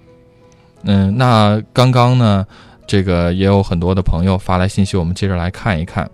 [0.83, 2.47] 嗯，那刚刚呢，
[2.85, 6.09] 这个也有很多的朋友发来信息，我们接着来看一看。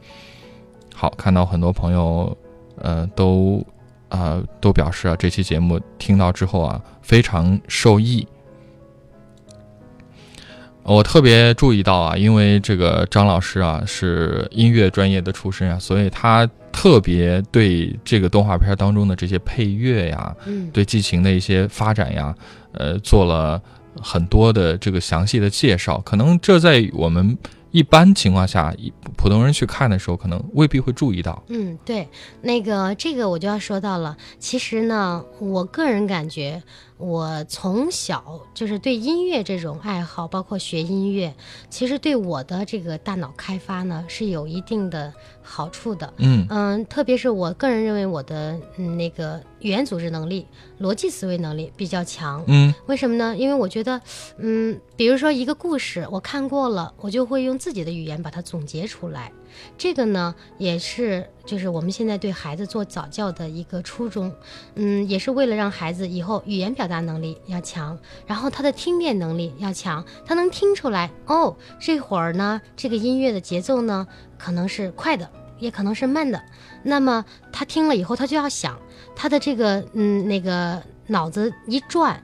[0.93, 2.35] 好，看到很多朋友，
[2.77, 3.65] 呃，都
[4.09, 8.27] 啊、都表示啊，这期节目听到之后啊，非常受益。
[10.83, 22.33] 我特别注意到啊，因为这个张老师啊是音乐专业的出身啊，所以他特别对这个动画片当中的这些配乐呀，嗯，对剧情的一些发展呀，
[22.71, 23.61] 呃，做了
[24.01, 25.99] 很多的这个详细的介绍。
[25.99, 27.37] 可能这在我们
[27.71, 31.43] 一般情况下，一普通人去看的时候，可能未必会注意到。
[31.49, 32.07] 嗯，对，
[32.41, 34.17] 那个这个我就要说到了。
[34.39, 36.63] 其实呢，我个人感觉，
[36.97, 41.33] 我从小就是对音乐这种爱好，包括学音乐，
[41.69, 46.11] 其实对我的这个大脑开发呢是有一定的好处的。
[46.17, 50.47] 嗯嗯，特别是我个人认为我的嗯那个语言组织能力、
[50.81, 52.43] 逻辑思维能力比较强。
[52.47, 53.37] 嗯为什么呢？
[53.37, 54.01] 因为我觉得，
[54.37, 59.31] 嗯，比如说一个故事我看过了，我就会用自己的语言把它总结出来。
[59.77, 64.33] 这个呢，也是就是我们现在对孩子做早教的一个初衷，
[64.75, 75.29] 嗯，也是为了让孩子以后语言表达能力要强，然后他的听辨能力要强，他能听出来哦，这会儿呢，这个音乐的节奏呢可能是快的，
[75.59, 76.41] 也可能是慢的。
[76.83, 78.79] 那么他听了以后，他就要想，
[79.15, 82.23] 他的这个嗯那个脑子一转。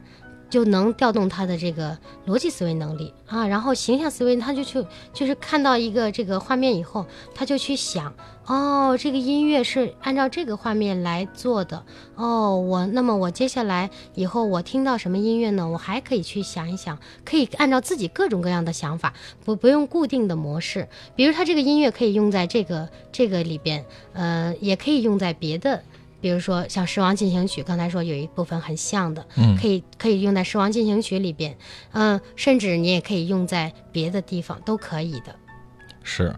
[0.54, 1.98] 就能调动他的这个
[2.28, 8.14] 逻辑思维能力啊，然后形象思维，他就去就是看到一个这个画面以后，他就去想，
[8.46, 11.84] 哦，这个音乐是按照这个画面来做的，
[12.14, 15.68] 哦，我那么我接下来以后我听到什么音乐呢？
[15.68, 19.12] 我还可以去想一想，可以按照自己各种各样的想法，
[19.44, 23.84] 不不用固定的模式，比如他这个音乐可以用在这个这个里边，
[24.14, 25.82] 呃，也可以用在别的。
[26.24, 31.54] 比如说像《狮王进行曲》，刚才说有一部分很像的，嗯可以可以用在《狮王进行曲》里边，
[31.92, 35.36] 嗯、甚至你也可以用在别的地方，都可以的。
[36.02, 36.34] 是，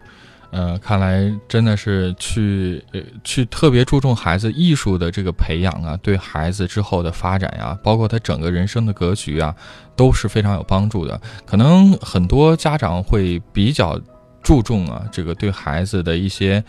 [0.49, 9.55] 呃，看来真的是去呃去特别注重孩子艺术的这个培养啊，对孩子之后的发展呀，包括他整个人生的格局啊，
[9.95, 11.21] 都是非常有帮助的。
[11.45, 14.01] 可能很多家长会比较
[14.41, 16.63] 注重啊，这个对孩子的一些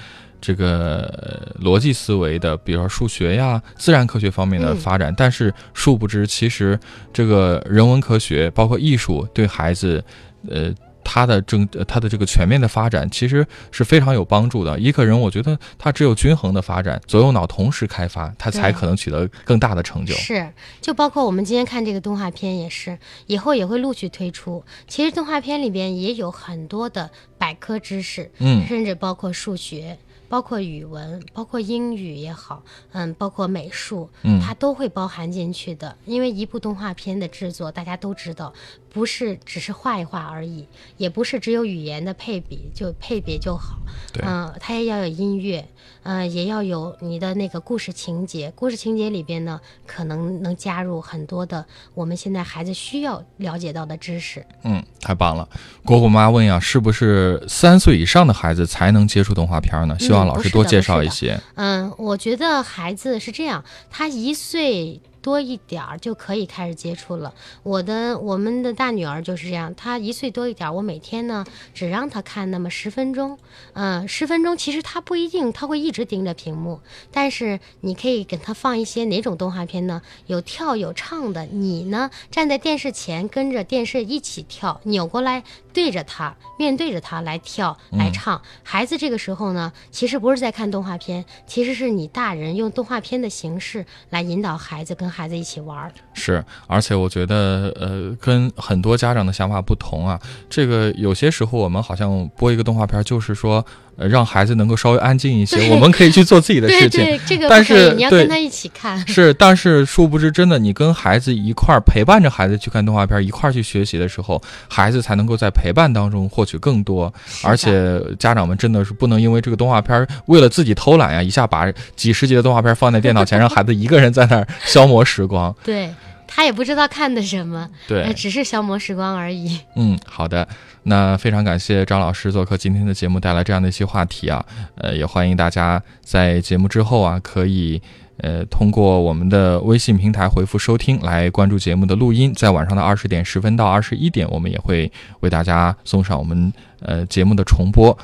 [0.46, 6.78] 这个逻辑思维的，比如说数学呀、自然科学方面的发展，但是殊不知，其实
[7.12, 10.04] 这个人文科学，包括艺术，对孩子，
[10.48, 10.72] 呃。
[11.08, 14.76] 他的正他的这个全面的发展其实是非常有帮助的。
[14.76, 20.12] 一个人，我觉得他只有均衡的发展，左右脑同时开发，他才可能取得更大的成就。
[20.16, 24.64] 是，就包括我们今天看这个动画片也是，以后也会陆续推出。
[24.88, 29.96] 其实动画片里边也有很多的百科知识，嗯，甚至包括数学。
[30.28, 32.62] 包括语文，包括英语也好，
[32.92, 35.96] 嗯，包括美术，嗯，它都会包含进去的。
[36.04, 38.52] 因为一部动画片的制作，大家都知道，
[38.96, 40.66] 不是只是画一画而已，
[40.96, 43.76] 也不是只有语言的配比就配比就好，
[44.22, 45.68] 嗯，它也要有音乐，
[46.02, 48.50] 嗯，也要有你的那个故事情节。
[48.56, 54.42] 故事情节里边呢，可能能加入很多的我们现在孩子需要了解到的知识。
[54.62, 55.46] 嗯，太棒了。
[55.84, 59.94] 果果妈问呀，是不是三岁以上的孩子才能接触动画片呢？
[59.98, 60.16] 希望。
[60.16, 61.38] 望老师多介绍一些。
[61.56, 65.02] 嗯，我觉得孩子是这样，他一岁。
[65.26, 67.34] 多一点儿就可以开始接触了。
[67.64, 73.36] 我的我们的大女儿就是这样，她一岁多一点儿，我每天呢只让她看那么十分钟，
[73.72, 76.78] 嗯，十分钟其实她不一定她会一直盯着屏幕，
[77.10, 80.00] 但是你可以给她放一些哪种动画片呢？
[80.28, 88.40] 有跳有唱的，你呢站在电视前跟着电视一起跳，扭过来对着她，面对着她来跳来唱。
[88.62, 95.15] 孩子这个时候呢，其实不是在看动画片，其实是你大人用动画片的形式来引导孩子跟。
[95.16, 100.20] 孩子一起玩是，而且我觉得，呃，跟很多家长的想法不同啊。
[100.50, 103.64] 这个有些时候我们好像播一个动画片，就是说。
[103.98, 107.02] 呃，让孩子能够稍微安静一些，我们可以去做自己的 事情。
[107.02, 108.98] 对，这个但是你要跟他一起看。
[109.08, 114.38] 是，但是殊不知，真的，你跟孩子一块儿陪伴着孩子去看动画片，一块儿去学习的时候，
[114.68, 117.10] 孩子才能够在陪伴当中获取更多。
[117.42, 125.54] 而且家长们真的是不能因为这个动画片为了自己偷懒呀，一下把几十集的动画片放在电脑前，让孩子一个人在那儿消磨时光。
[125.62, 125.90] 对。
[126.28, 129.60] 他也不知道看的什么，对，只是消磨时光而已。
[129.76, 130.46] 嗯，好的，
[130.82, 134.44] 那非常感谢张老师做客今天的节目，带来这样的一些话题啊。
[134.74, 137.80] 呃，也欢迎大家在节目之后啊，可以
[138.18, 144.90] 呃通过我们的微信平台回复收听来关注节目的录音，在晚上的二十点十分到二十一点，我们也会
[145.20, 147.96] 为大家送上我们呃节目的重播。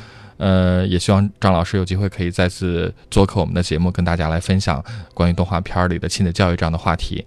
[0.42, 4.84] 呃，也希望张老师有机会可以再次做客我们的节目，跟大家来分享
[5.14, 7.24] 关于动画片里的亲子教育这样的话题。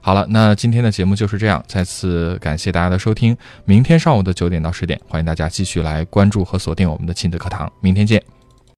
[0.00, 3.36] 好了，那今天的节目就是这样，再次感谢大家的收听。
[3.66, 7.70] 明天上午的九点到十点，欢迎大家继续来关注和锁定我们的亲子课堂。
[7.82, 8.33] 明天见。